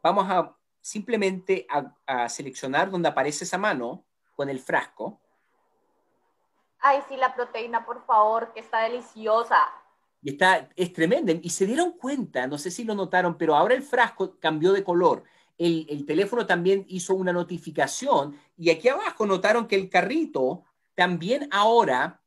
vamos 0.01 0.25
a 0.29 0.55
simplemente 0.83 1.65
a, 2.05 2.27
seleccionar 2.27 2.91
donde 2.91 3.07
aparece 3.07 3.45
esa 3.45 3.57
mano 3.57 4.03
con 4.35 4.49
el 4.49 4.59
frasco. 4.59 5.19
Ay, 6.79 7.01
sí, 7.07 7.15
la 7.15 7.33
proteína, 7.33 7.85
por 7.85 8.05
favor, 8.05 8.51
que 8.51 8.59
está 8.59 8.81
deliciosa. 8.81 9.57
Y 10.23 10.31
está, 10.31 10.69
es 10.75 10.93
tremenda. 10.93 11.33
Y 11.41 11.49
se 11.49 11.65
dieron 11.65 11.91
cuenta, 11.91 12.47
no 12.47 12.57
sé 12.57 12.71
si 12.71 12.83
lo 12.83 12.95
notaron, 12.95 13.37
pero 13.37 13.55
ahora 13.55 13.75
el 13.75 13.83
frasco 13.83 14.37
cambió 14.39 14.71
de 14.71 14.83
color. 14.83 15.23
El, 15.57 15.85
el, 15.89 16.05
teléfono 16.05 16.47
también 16.47 16.85
hizo 16.87 17.13
una 17.13 17.31
notificación 17.31 18.35
y 18.57 18.71
aquí 18.71 18.87
abajo 18.87 19.25
notaron 19.25 19.67
que 19.67 19.75
el 19.75 19.87
carrito 19.87 20.63
también 20.95 21.47
ahora 21.51 22.21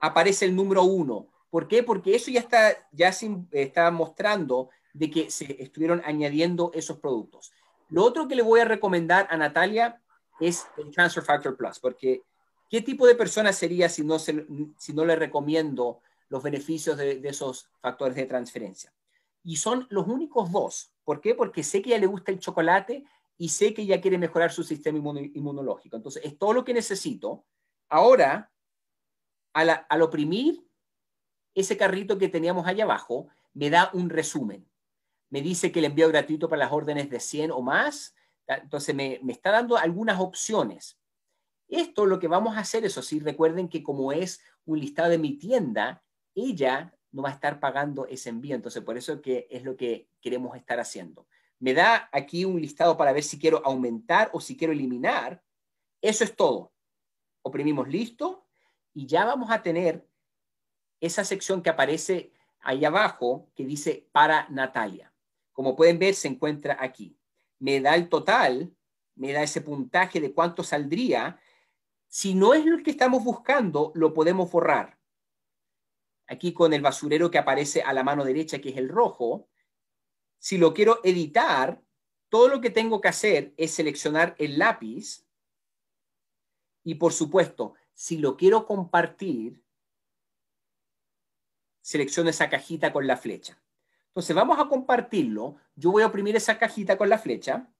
aparece 0.00 0.44
el 0.44 0.54
número 0.54 0.84
uno. 0.84 1.26
¿Por 1.50 1.68
qué? 1.68 1.82
Porque 1.82 2.14
eso 2.14 2.30
ya 2.30 2.40
está, 2.40 2.88
ya 2.92 3.12
se, 3.12 3.30
está 3.52 3.90
mostrando 3.90 4.70
de 4.92 5.10
que 5.10 5.30
se 5.30 5.62
estuvieron 5.62 6.02
añadiendo 6.04 6.70
esos 6.74 6.98
productos. 6.98 7.52
Lo 7.88 8.04
otro 8.04 8.26
que 8.28 8.34
le 8.34 8.42
voy 8.42 8.60
a 8.60 8.64
recomendar 8.64 9.26
a 9.30 9.36
Natalia 9.36 10.00
es 10.40 10.66
el 10.76 10.90
Transfer 10.90 11.24
Factor 11.24 11.56
Plus, 11.56 11.78
porque 11.78 12.22
¿qué 12.68 12.82
tipo 12.82 13.06
de 13.06 13.14
persona 13.14 13.52
sería 13.52 13.88
si 13.88 14.04
no, 14.04 14.18
se, 14.18 14.46
si 14.76 14.92
no 14.92 15.04
le 15.04 15.16
recomiendo 15.16 16.00
los 16.28 16.42
beneficios 16.42 16.96
de, 16.96 17.20
esos 17.24 17.70
factores 17.80 18.16
de 18.16 18.26
transferencia. 18.26 18.92
Y 19.42 19.56
son 19.56 19.86
los 19.90 20.06
únicos 20.06 20.50
dos. 20.50 20.92
¿Por 21.04 21.20
qué? 21.20 21.34
Porque 21.34 21.62
sé 21.62 21.80
que 21.80 21.90
ella 21.90 22.00
le 22.00 22.06
gusta 22.06 22.32
el 22.32 22.40
chocolate 22.40 23.04
y 23.38 23.50
sé 23.50 23.74
que 23.74 23.82
ella 23.82 24.00
quiere 24.00 24.18
mejorar 24.18 24.50
su 24.52 24.64
sistema 24.64 24.98
inmunológico. 24.98 25.96
Entonces, 25.96 26.24
es 26.24 26.36
todo 26.36 26.52
lo 26.52 26.64
que 26.64 26.74
necesito. 26.74 27.44
Ahora, 27.88 28.50
al, 29.52 29.86
al 29.88 30.02
oprimir 30.02 30.66
ese 31.54 31.76
carrito 31.76 32.18
que 32.18 32.28
teníamos 32.28 32.66
allá 32.66 32.84
abajo, 32.84 33.28
me 33.54 33.70
da 33.70 33.90
un 33.92 34.10
resumen. 34.10 34.68
Me 35.30 35.42
dice 35.42 35.70
que 35.70 35.78
el 35.78 35.86
envío 35.86 36.08
gratuito 36.08 36.48
para 36.48 36.64
las 36.64 36.72
órdenes 36.72 37.08
de 37.08 37.20
100 37.20 37.52
o 37.52 37.62
más. 37.62 38.14
Entonces, 38.46 38.94
me, 38.94 39.20
me 39.22 39.32
está 39.32 39.52
dando 39.52 39.76
algunas 39.76 40.18
opciones. 40.18 40.98
Esto 41.68 42.06
lo 42.06 42.18
que 42.18 42.28
vamos 42.28 42.56
a 42.56 42.60
hacer, 42.60 42.84
eso 42.84 43.02
sí, 43.02 43.18
recuerden 43.18 43.68
que 43.68 43.82
como 43.82 44.12
es 44.12 44.40
un 44.64 44.80
listado 44.80 45.10
de 45.10 45.18
mi 45.18 45.36
tienda, 45.36 46.04
ella 46.36 46.94
no 47.10 47.22
va 47.22 47.30
a 47.30 47.32
estar 47.32 47.58
pagando 47.58 48.06
ese 48.06 48.28
envío. 48.28 48.54
Entonces, 48.54 48.84
por 48.84 48.96
eso 48.96 49.20
que 49.20 49.48
es 49.50 49.64
lo 49.64 49.76
que 49.76 50.08
queremos 50.20 50.56
estar 50.56 50.78
haciendo. 50.78 51.26
Me 51.58 51.72
da 51.72 52.08
aquí 52.12 52.44
un 52.44 52.60
listado 52.60 52.96
para 52.96 53.12
ver 53.12 53.24
si 53.24 53.38
quiero 53.38 53.62
aumentar 53.64 54.30
o 54.32 54.40
si 54.40 54.56
quiero 54.56 54.72
eliminar. 54.72 55.42
Eso 56.00 56.22
es 56.22 56.36
todo. 56.36 56.72
Oprimimos 57.42 57.88
listo 57.88 58.46
y 58.92 59.06
ya 59.06 59.24
vamos 59.24 59.50
a 59.50 59.62
tener 59.62 60.06
esa 61.00 61.24
sección 61.24 61.62
que 61.62 61.70
aparece 61.70 62.32
ahí 62.60 62.84
abajo 62.84 63.48
que 63.54 63.64
dice 63.64 64.08
para 64.12 64.48
Natalia. 64.50 65.12
Como 65.52 65.74
pueden 65.74 65.98
ver, 65.98 66.14
se 66.14 66.28
encuentra 66.28 66.76
aquí. 66.78 67.18
Me 67.58 67.80
da 67.80 67.94
el 67.94 68.10
total, 68.10 68.74
me 69.14 69.32
da 69.32 69.42
ese 69.42 69.62
puntaje 69.62 70.20
de 70.20 70.34
cuánto 70.34 70.62
saldría. 70.62 71.40
Si 72.08 72.34
no 72.34 72.52
es 72.52 72.66
lo 72.66 72.82
que 72.82 72.90
estamos 72.90 73.24
buscando, 73.24 73.92
lo 73.94 74.12
podemos 74.12 74.50
borrar. 74.50 74.95
Aquí 76.28 76.52
con 76.52 76.72
el 76.72 76.82
basurero 76.82 77.30
que 77.30 77.38
aparece 77.38 77.82
a 77.82 77.92
la 77.92 78.02
mano 78.02 78.24
derecha, 78.24 78.58
que 78.58 78.70
es 78.70 78.76
el 78.76 78.88
rojo. 78.88 79.48
Si 80.38 80.58
lo 80.58 80.74
quiero 80.74 81.00
editar, 81.04 81.82
todo 82.28 82.48
lo 82.48 82.60
que 82.60 82.70
tengo 82.70 83.00
que 83.00 83.08
hacer 83.08 83.54
es 83.56 83.72
seleccionar 83.72 84.34
el 84.38 84.58
lápiz. 84.58 85.26
Y 86.84 86.96
por 86.96 87.12
supuesto, 87.12 87.74
si 87.94 88.18
lo 88.18 88.36
quiero 88.36 88.66
compartir, 88.66 89.62
selecciono 91.80 92.30
esa 92.30 92.48
cajita 92.48 92.92
con 92.92 93.06
la 93.06 93.16
flecha. 93.16 93.60
Entonces 94.08 94.34
vamos 94.34 94.58
a 94.58 94.68
compartirlo. 94.68 95.56
Yo 95.74 95.92
voy 95.92 96.02
a 96.02 96.06
oprimir 96.06 96.34
esa 96.36 96.58
cajita 96.58 96.96
con 96.96 97.08
la 97.08 97.18
flecha 97.18 97.70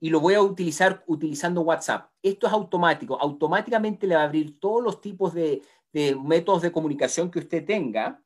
y 0.00 0.10
lo 0.10 0.20
voy 0.20 0.34
a 0.34 0.42
utilizar 0.42 1.04
utilizando 1.06 1.60
WhatsApp. 1.62 2.10
Esto 2.22 2.46
es 2.46 2.52
automático. 2.52 3.20
Automáticamente 3.20 4.06
le 4.06 4.16
va 4.16 4.22
a 4.22 4.24
abrir 4.24 4.58
todos 4.58 4.82
los 4.82 5.00
tipos 5.00 5.34
de, 5.34 5.62
de 5.92 6.14
métodos 6.16 6.62
de 6.62 6.72
comunicación 6.72 7.30
que 7.30 7.38
usted 7.38 7.64
tenga. 7.64 8.22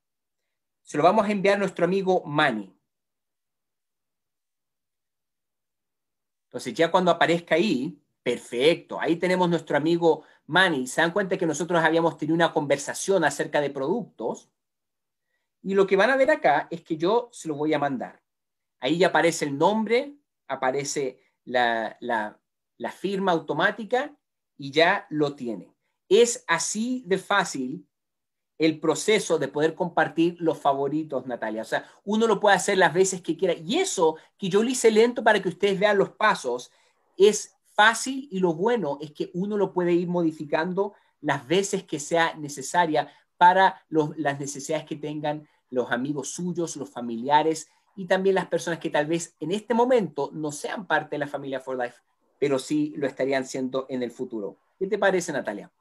Se 0.83 0.96
lo 0.96 1.05
vamos 1.05 1.27
a 1.27 1.33
enviar 1.33 1.57
a 1.57 1.59
nuestro 1.59 1.85
amigo 1.85 2.22
Manny. 2.25 2.77
Entonces 6.46 6.75
ya 6.75 6.90
cuando 6.90 7.11
aparezca 7.11 7.55
ahí, 7.55 7.98
perfecto. 8.22 9.01
Ahí 9.01 9.16
tenemos 9.16 9.48
nuestro 9.48 9.77
amigo 9.77 10.25
Manny. 10.46 10.87
Se 10.87 11.01
dan 11.01 11.12
cuenta 11.12 11.38
que 11.38 11.46
nosotros 11.46 11.83
habíamos 11.83 12.18
tenido 12.18 12.35
una 12.35 12.53
conversación 12.53 13.25
acerca 13.25 13.61
de 13.61 13.70
productos. 13.70 14.51
Y 15.62 15.75
lo 15.75 15.87
que 15.87 15.96
van 15.96 16.11
a 16.11 16.16
ver 16.16 16.31
acá 16.31 16.68
es 16.70 16.83
que 16.83 16.96
yo 16.96 17.31
se 17.33 17.48
lo 17.48 17.55
voy 17.55 17.72
a 17.72 17.79
mandar. 17.79 18.22
Ahí 18.81 18.98
ya 18.98 19.09
aparece 19.09 19.44
el 19.44 19.57
nombre, 19.57 20.16
aparece 20.48 21.20
la, 21.44 21.96
firma 22.90 23.33
automática 23.33 24.16
y 24.59 24.72
ya 24.72 25.07
lo 25.09 25.35
tiene. 25.35 25.71
Es 26.14 26.44
así 26.46 27.03
de 27.07 27.16
fácil 27.16 27.88
el 28.59 28.79
proceso 28.81 29.38
de 29.38 29.48
poder 29.48 29.75
compartir 29.75 30.37
los 30.40 30.59
favoritos, 30.59 31.27
Natalia. 31.27 31.62
O 31.62 31.64
sea, 31.64 31.87
uno 32.05 32.27
lo 32.27 32.38
puede 32.38 32.55
hacer 32.55 32.77
las 32.77 32.92
veces 32.92 33.22
que 33.22 33.35
quiera. 33.35 33.55
Y 33.55 33.79
eso 33.79 34.16
que 34.37 34.51
yo 34.51 34.62
lo 34.62 34.68
hice 34.68 34.90
lento 34.90 35.25
para 35.25 35.40
que 35.40 35.48
ustedes 35.48 35.81
vean 35.81 35.96
los 35.96 36.11
pasos, 36.11 36.70
es 37.16 37.57
fácil 37.64 38.29
y 38.31 38.40
lo 38.40 38.53
bueno 38.53 38.98
es 39.01 39.12
que 39.12 39.31
uno 39.33 39.57
lo 39.57 39.72
puede 39.72 39.94
ir 39.94 40.07
modificando 40.07 40.92
las 41.22 41.48
veces 41.48 41.85
que 41.85 41.98
sea 41.98 42.35
necesaria 42.35 43.11
para 43.38 43.83
las 43.88 44.38
necesidades 44.38 44.85
que 44.85 44.96
tengan 44.96 45.48
los 45.70 45.90
amigos 45.90 46.29
suyos, 46.29 46.77
los 46.77 46.90
familiares 46.90 47.70
y 47.96 48.05
también 48.05 48.35
las 48.35 48.48
personas 48.48 48.81
que 48.81 48.90
tal 48.90 49.07
vez 49.07 49.35
en 49.40 49.51
este 49.51 49.72
momento 49.72 50.29
no 50.35 50.53
sean 50.53 50.87
parte 50.87 51.14
de 51.14 51.20
la 51.20 51.27
familia 51.27 51.61
For 51.61 51.83
Life, 51.83 52.03
pero 52.38 52.59
sí 52.59 52.92
lo 52.98 53.07
estarían 53.07 53.46
siendo 53.46 53.87
en 53.88 54.03
el 54.03 54.11
futuro. 54.11 54.59
¿Qué 54.79 54.87
te 54.87 54.98
parece, 54.98 55.33
Natalia? 55.33 55.72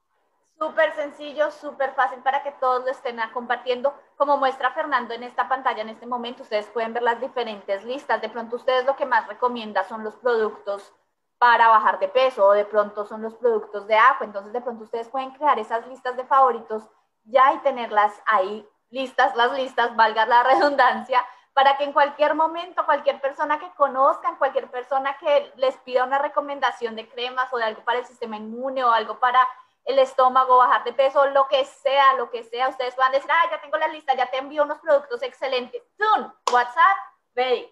Súper 0.62 0.94
sencillo, 0.94 1.50
súper 1.50 1.96
fácil 1.96 2.20
para 2.20 2.44
que 2.44 2.52
todos 2.52 2.86
lo 2.86 2.92
estén 2.92 3.20
compartiendo. 3.34 3.96
Como 4.16 4.38
muestra 4.38 4.70
Fernando 4.74 5.12
en 5.16 5.24
esta 5.24 5.50
pantalla 5.50 5.82
en 5.82 5.90
este 5.90 6.06
momento, 6.06 6.44
ustedes 6.44 6.68
pueden 6.68 6.94
ver 6.94 7.02
las 7.02 7.20
diferentes 7.20 7.84
listas. 7.84 8.22
De 8.22 8.30
pronto 8.30 8.58
ustedes 8.58 8.86
lo 8.86 8.96
que 8.96 9.08
más 9.08 9.28
recomienda 9.28 9.84
son 9.86 10.04
los 10.04 10.16
productos 10.18 10.94
para 11.40 11.68
bajar 11.68 11.98
de 11.98 12.10
peso 12.10 12.46
o 12.46 12.52
de 12.52 12.66
pronto 12.66 13.08
son 13.08 13.24
los 13.24 13.34
productos 13.34 13.88
de 13.88 13.96
agua. 13.96 14.20
Entonces 14.22 14.54
de 14.54 14.62
pronto 14.62 14.84
ustedes 14.84 15.10
pueden 15.10 15.32
crear 15.32 15.58
esas 15.58 15.88
listas 15.88 16.16
de 16.16 16.26
favoritos 16.26 16.88
ya 17.24 17.54
y 17.54 17.58
tenerlas 17.62 18.22
ahí 18.28 18.64
listas, 18.92 19.36
las 19.36 19.52
listas, 19.54 19.96
valga 19.96 20.28
la 20.28 20.44
redundancia, 20.54 21.26
para 21.54 21.76
que 21.78 21.86
en 21.86 21.92
cualquier 21.92 22.36
momento 22.36 22.86
cualquier 22.86 23.20
persona 23.20 23.58
que 23.58 23.72
conozcan, 23.72 24.36
cualquier 24.36 24.70
persona 24.70 25.18
que 25.18 25.54
les 25.56 25.76
pida 25.78 26.04
una 26.04 26.20
recomendación 26.20 26.96
de 26.96 27.10
cremas 27.10 27.52
o 27.52 27.58
de 27.58 27.64
algo 27.64 27.82
para 27.84 27.98
el 27.98 28.06
sistema 28.06 28.38
inmune 28.38 28.84
o 28.84 28.92
algo 28.92 29.20
para 29.20 29.40
el 29.86 30.00
estómago, 30.00 30.58
bajar 30.58 30.84
de 30.84 30.94
peso, 30.94 31.26
lo 31.28 31.48
que 31.48 31.66
sea, 31.66 32.14
lo 32.16 32.30
que 32.30 32.44
sea, 32.44 32.70
ustedes 32.70 32.96
van 32.96 33.12
a 33.12 33.16
decir, 33.16 33.32
ah, 33.32 33.50
ya 33.52 33.62
tengo 33.62 33.78
la 33.78 33.88
lista, 33.88 34.16
ya 34.16 34.30
te 34.30 34.38
envío 34.38 34.64
unos 34.64 34.80
productos 34.80 35.22
excelentes. 35.24 35.82
Zoom, 35.98 36.32
WhatsApp, 36.52 36.98
ready. 37.36 37.68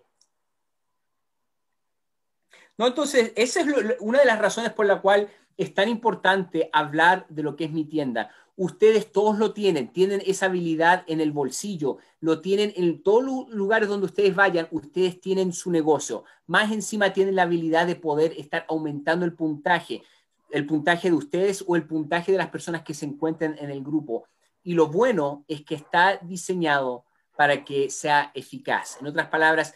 No, 2.78 2.88
entonces, 2.88 3.34
esa 3.36 3.62
es 3.62 3.68
una 4.00 4.20
de 4.20 4.26
las 4.26 4.40
razones 4.40 4.72
por 4.72 4.86
la 4.86 5.02
cual 5.02 5.30
es 5.58 5.74
tan 5.74 5.90
importante 5.90 6.70
hablar 6.72 7.26
de 7.28 7.44
lo 7.44 7.58
que 7.58 7.66
es 7.66 7.72
mi 7.72 7.84
tienda. 7.84 8.32
Ustedes 8.56 9.12
todos 9.12 9.38
lo 9.38 9.54
tienen, 9.54 9.92
tienen 9.92 10.22
esa 10.26 10.46
habilidad 10.46 11.04
en 11.08 11.20
el 11.20 11.34
bolsillo, 11.34 11.98
lo 12.22 12.40
tienen 12.42 12.74
en 12.78 13.04
todos 13.04 13.24
los 13.24 13.50
lugares 13.50 13.90
donde 13.90 14.06
ustedes 14.06 14.34
vayan, 14.36 14.68
ustedes 14.72 15.20
tienen 15.20 15.52
su 15.52 15.72
negocio. 15.72 16.24
Más 16.48 16.72
encima 16.72 17.12
tienen 17.12 17.36
la 17.36 17.44
habilidad 17.44 17.86
de 17.88 17.98
poder 17.98 18.34
estar 18.38 18.66
aumentando 18.70 19.26
el 19.26 19.34
puntaje, 19.34 20.02
el 20.52 20.66
puntaje 20.66 21.10
de 21.10 21.16
ustedes 21.16 21.64
o 21.68 21.76
el 21.76 21.86
puntaje 21.86 22.32
de 22.32 22.38
las 22.38 22.50
personas 22.50 22.84
que 22.84 22.94
se 22.94 23.06
encuentran 23.06 23.58
en 23.60 23.70
el 23.70 23.84
grupo. 23.84 24.28
Y 24.64 24.74
lo 24.74 24.88
bueno 24.88 25.46
es 25.48 25.64
que 25.64 25.76
está 25.76 26.18
diseñado 26.18 27.06
para 27.38 27.64
que 27.64 27.90
sea 27.90 28.32
eficaz. 28.34 28.98
En 29.00 29.08
otras 29.08 29.28
palabras, 29.28 29.74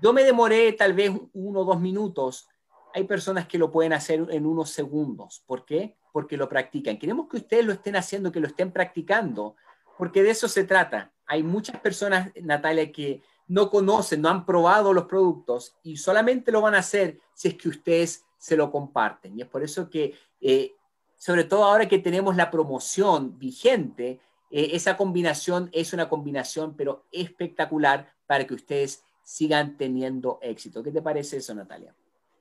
yo 0.00 0.12
me 0.12 0.24
demoré 0.24 0.72
tal 0.72 0.94
vez 0.94 1.12
uno 1.34 1.60
o 1.60 1.64
dos 1.64 1.80
minutos. 1.80 2.48
Hay 2.94 3.04
personas 3.04 3.46
que 3.46 3.58
lo 3.58 3.70
pueden 3.70 3.92
hacer 3.92 4.26
en 4.30 4.46
unos 4.46 4.70
segundos. 4.70 5.42
¿Por 5.46 5.64
qué? 5.64 5.96
Porque 6.12 6.36
lo 6.36 6.48
practican. 6.48 6.98
Queremos 6.98 7.28
que 7.28 7.36
ustedes 7.36 7.66
lo 7.66 7.72
estén 7.72 7.96
haciendo, 7.96 8.32
que 8.32 8.40
lo 8.40 8.46
estén 8.46 8.72
practicando, 8.72 9.56
porque 9.98 10.22
de 10.22 10.30
eso 10.30 10.48
se 10.48 10.64
trata. 10.64 11.12
Hay 11.26 11.42
muchas 11.42 11.78
personas, 11.80 12.32
Natalia, 12.40 12.90
que 12.90 13.22
no 13.46 13.68
conocen, 13.68 14.22
no 14.22 14.28
han 14.28 14.46
probado 14.46 14.92
los 14.92 15.04
productos 15.04 15.76
y 15.82 15.96
solamente 15.96 16.52
lo 16.52 16.60
van 16.60 16.76
a 16.76 16.78
hacer 16.78 17.18
si 17.34 17.48
es 17.48 17.54
que 17.54 17.68
ustedes 17.68 18.24
se 18.40 18.56
lo 18.56 18.72
comparten. 18.72 19.38
Y 19.38 19.42
es 19.42 19.48
por 19.48 19.62
eso 19.62 19.90
que, 19.90 20.14
eh, 20.40 20.74
sobre 21.16 21.44
todo 21.44 21.64
ahora 21.64 21.86
que 21.86 21.98
tenemos 21.98 22.34
la 22.34 22.50
promoción 22.50 23.38
vigente, 23.38 24.18
eh, 24.50 24.70
esa 24.72 24.96
combinación 24.96 25.68
es 25.72 25.92
una 25.92 26.08
combinación, 26.08 26.74
pero 26.74 27.04
espectacular 27.12 28.12
para 28.26 28.46
que 28.46 28.54
ustedes 28.54 29.04
sigan 29.22 29.76
teniendo 29.76 30.38
éxito. 30.40 30.82
¿Qué 30.82 30.90
te 30.90 31.02
parece 31.02 31.36
eso, 31.36 31.54
Natalia? 31.54 31.94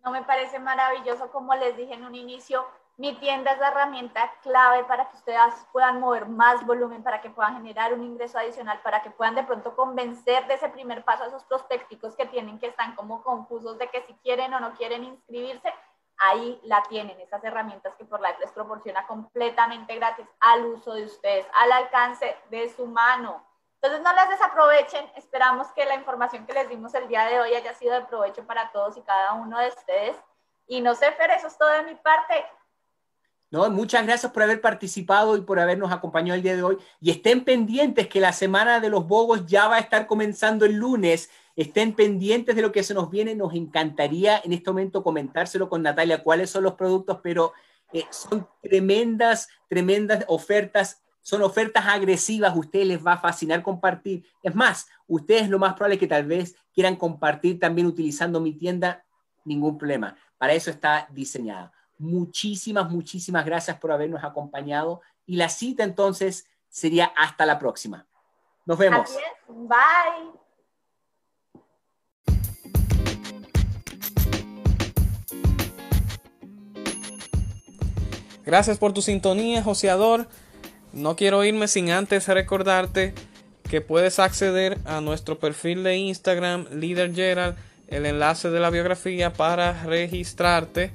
No 0.05 0.11
me 0.11 0.23
parece 0.23 0.57
maravilloso, 0.57 1.29
como 1.31 1.53
les 1.53 1.75
dije 1.75 1.93
en 1.93 2.05
un 2.05 2.15
inicio, 2.15 2.65
mi 2.99 3.15
tienda 3.15 3.53
es 3.53 3.59
la 3.59 3.69
herramienta 3.69 4.29
clave 4.41 4.83
para 4.83 5.09
que 5.09 5.15
ustedes 5.15 5.39
puedan 5.71 6.01
mover 6.01 6.27
más 6.27 6.65
volumen, 6.65 7.01
para 7.01 7.21
que 7.21 7.29
puedan 7.29 7.55
generar 7.55 7.93
un 7.93 8.03
ingreso 8.03 8.37
adicional, 8.37 8.81
para 8.83 9.01
que 9.01 9.09
puedan 9.09 9.35
de 9.35 9.43
pronto 9.43 9.73
convencer 9.73 10.45
de 10.47 10.55
ese 10.55 10.67
primer 10.67 11.05
paso 11.05 11.23
a 11.23 11.27
esos 11.27 11.45
prospecticos 11.45 12.13
que 12.17 12.25
tienen 12.25 12.59
que 12.59 12.67
están 12.67 12.95
como 12.95 13.23
confusos 13.23 13.77
de 13.77 13.87
que 13.87 14.01
si 14.01 14.13
quieren 14.15 14.53
o 14.53 14.59
no 14.59 14.73
quieren 14.73 15.05
inscribirse. 15.05 15.73
Ahí 16.19 16.59
la 16.63 16.83
tienen, 16.83 17.19
esas 17.19 17.43
herramientas 17.43 17.95
que 17.95 18.05
por 18.05 18.19
la 18.19 18.37
les 18.39 18.51
proporciona 18.51 19.07
completamente 19.07 19.95
gratis 19.95 20.25
al 20.39 20.65
uso 20.65 20.93
de 20.93 21.05
ustedes, 21.05 21.45
al 21.53 21.71
alcance 21.71 22.35
de 22.49 22.69
su 22.69 22.85
mano. 22.85 23.45
Entonces 23.81 24.03
no 24.03 24.11
las 24.13 24.29
desaprovechen, 24.29 25.09
esperamos 25.15 25.67
que 25.73 25.85
la 25.85 25.95
información 25.95 26.45
que 26.45 26.53
les 26.53 26.67
dimos 26.67 26.93
el 26.93 27.07
día 27.07 27.25
de 27.25 27.39
hoy 27.39 27.53
haya 27.53 27.73
sido 27.73 27.93
de 27.93 28.01
provecho 28.01 28.45
para 28.45 28.71
todos 28.71 28.97
y 28.97 29.01
cada 29.01 29.33
uno 29.33 29.57
de 29.57 29.69
ustedes. 29.69 30.17
Y 30.67 30.81
no 30.81 30.93
sé, 30.95 31.11
Fer, 31.13 31.31
eso 31.31 31.47
es 31.47 31.57
todo 31.57 31.69
de 31.69 31.83
mi 31.83 31.95
parte. 31.95 32.45
No, 33.51 33.67
muchas 33.71 34.05
gracias 34.05 34.31
por 34.31 34.43
haber 34.43 34.61
participado 34.61 35.35
y 35.35 35.41
por 35.41 35.59
habernos 35.59 35.91
acompañado 35.91 36.35
el 36.35 36.43
día 36.43 36.55
de 36.55 36.61
hoy. 36.61 36.77
Y 36.99 37.09
estén 37.09 37.43
pendientes 37.43 38.07
que 38.07 38.19
la 38.19 38.31
semana 38.31 38.79
de 38.79 38.89
los 38.89 39.07
bogos 39.07 39.47
ya 39.47 39.67
va 39.67 39.77
a 39.77 39.79
estar 39.79 40.05
comenzando 40.05 40.65
el 40.65 40.75
lunes. 40.75 41.31
Estén 41.59 41.93
pendientes 41.93 42.55
de 42.55 42.61
lo 42.61 42.71
que 42.71 42.83
se 42.83 42.93
nos 42.93 43.09
viene. 43.09 43.35
Nos 43.35 43.53
encantaría 43.53 44.41
en 44.45 44.53
este 44.53 44.69
momento 44.69 45.03
comentárselo 45.03 45.67
con 45.67 45.83
Natalia 45.83 46.23
cuáles 46.23 46.49
son 46.49 46.63
los 46.63 46.75
productos, 46.75 47.19
pero 47.21 47.51
eh, 47.91 48.05
son 48.11 48.47
tremendas, 48.61 49.49
tremendas 49.67 50.23
ofertas 50.29 51.01
son 51.21 51.41
ofertas 51.41 51.85
agresivas, 51.85 52.55
ustedes 52.55 52.87
les 52.87 53.05
va 53.05 53.13
a 53.13 53.17
fascinar 53.17 53.61
compartir. 53.61 54.25
Es 54.41 54.55
más, 54.55 54.87
ustedes 55.05 55.49
lo 55.49 55.59
más 55.59 55.73
probable 55.73 55.95
es 55.95 55.99
que 55.99 56.07
tal 56.07 56.25
vez 56.25 56.55
quieran 56.73 56.95
compartir 56.95 57.59
también 57.59 57.87
utilizando 57.87 58.39
mi 58.39 58.53
tienda, 58.53 59.05
ningún 59.43 59.77
problema. 59.77 60.15
Para 60.37 60.53
eso 60.53 60.71
está 60.71 61.07
diseñada. 61.11 61.73
Muchísimas, 61.97 62.89
muchísimas 62.89 63.45
gracias 63.45 63.77
por 63.77 63.91
habernos 63.91 64.23
acompañado 64.23 65.01
y 65.25 65.35
la 65.35 65.49
cita 65.49 65.83
entonces 65.83 66.47
sería 66.69 67.11
hasta 67.17 67.45
la 67.45 67.59
próxima. 67.59 68.07
Nos 68.65 68.77
vemos. 68.77 69.15
Bye. 69.49 70.39
Gracias 78.49 78.79
por 78.79 78.93
tu 78.93 79.03
sintonía, 79.03 79.61
joseador. 79.61 80.25
No 80.91 81.15
quiero 81.15 81.43
irme 81.43 81.67
sin 81.67 81.91
antes 81.91 82.27
recordarte 82.27 83.13
que 83.69 83.79
puedes 83.79 84.17
acceder 84.17 84.79
a 84.85 85.01
nuestro 85.01 85.37
perfil 85.37 85.83
de 85.83 85.97
Instagram, 85.97 86.65
Leader 86.71 87.13
Gerald, 87.13 87.55
el 87.89 88.07
enlace 88.07 88.49
de 88.49 88.59
la 88.59 88.71
biografía 88.71 89.33
para 89.33 89.83
registrarte 89.83 90.91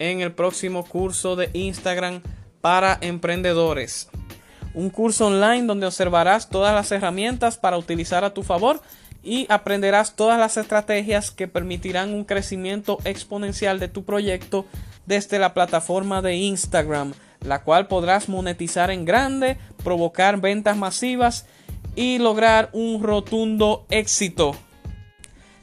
en 0.00 0.22
el 0.22 0.32
próximo 0.32 0.84
curso 0.84 1.36
de 1.36 1.50
Instagram 1.52 2.20
para 2.60 2.98
emprendedores. 3.00 4.08
un 4.74 4.90
curso 4.90 5.28
online 5.28 5.66
donde 5.66 5.86
observarás 5.86 6.50
todas 6.50 6.74
las 6.74 6.90
herramientas 6.90 7.58
para 7.58 7.78
utilizar 7.78 8.24
a 8.24 8.34
tu 8.34 8.42
favor 8.42 8.80
y 9.22 9.46
aprenderás 9.50 10.16
todas 10.16 10.36
las 10.36 10.56
estrategias 10.56 11.30
que 11.30 11.46
permitirán 11.46 12.12
un 12.12 12.24
crecimiento 12.24 12.98
exponencial 13.04 13.78
de 13.78 13.86
tu 13.86 14.04
proyecto 14.04 14.66
desde 15.08 15.38
la 15.38 15.54
plataforma 15.54 16.22
de 16.22 16.36
Instagram, 16.36 17.14
la 17.40 17.62
cual 17.62 17.88
podrás 17.88 18.28
monetizar 18.28 18.90
en 18.90 19.06
grande, 19.06 19.56
provocar 19.82 20.40
ventas 20.40 20.76
masivas 20.76 21.46
y 21.96 22.18
lograr 22.18 22.68
un 22.74 23.02
rotundo 23.02 23.86
éxito. 23.90 24.54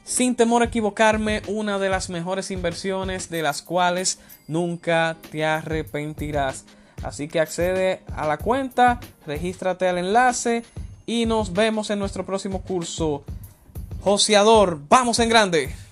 Sin 0.04 0.36
temor 0.36 0.62
a 0.62 0.66
equivocarme, 0.66 1.42
una 1.46 1.78
de 1.78 1.88
las 1.88 2.10
mejores 2.10 2.50
inversiones 2.50 3.30
de 3.30 3.42
las 3.42 3.62
cuales 3.62 4.18
nunca 4.48 5.16
te 5.30 5.44
arrepentirás. 5.44 6.64
Así 7.02 7.28
que 7.28 7.40
accede 7.40 8.02
a 8.14 8.26
la 8.26 8.38
cuenta, 8.38 9.00
regístrate 9.26 9.88
al 9.88 9.98
enlace 9.98 10.64
y 11.06 11.26
nos 11.26 11.52
vemos 11.52 11.90
en 11.90 12.00
nuestro 12.00 12.26
próximo 12.26 12.62
curso. 12.62 13.24
Joseador, 14.00 14.80
vamos 14.88 15.18
en 15.18 15.28
grande. 15.28 15.85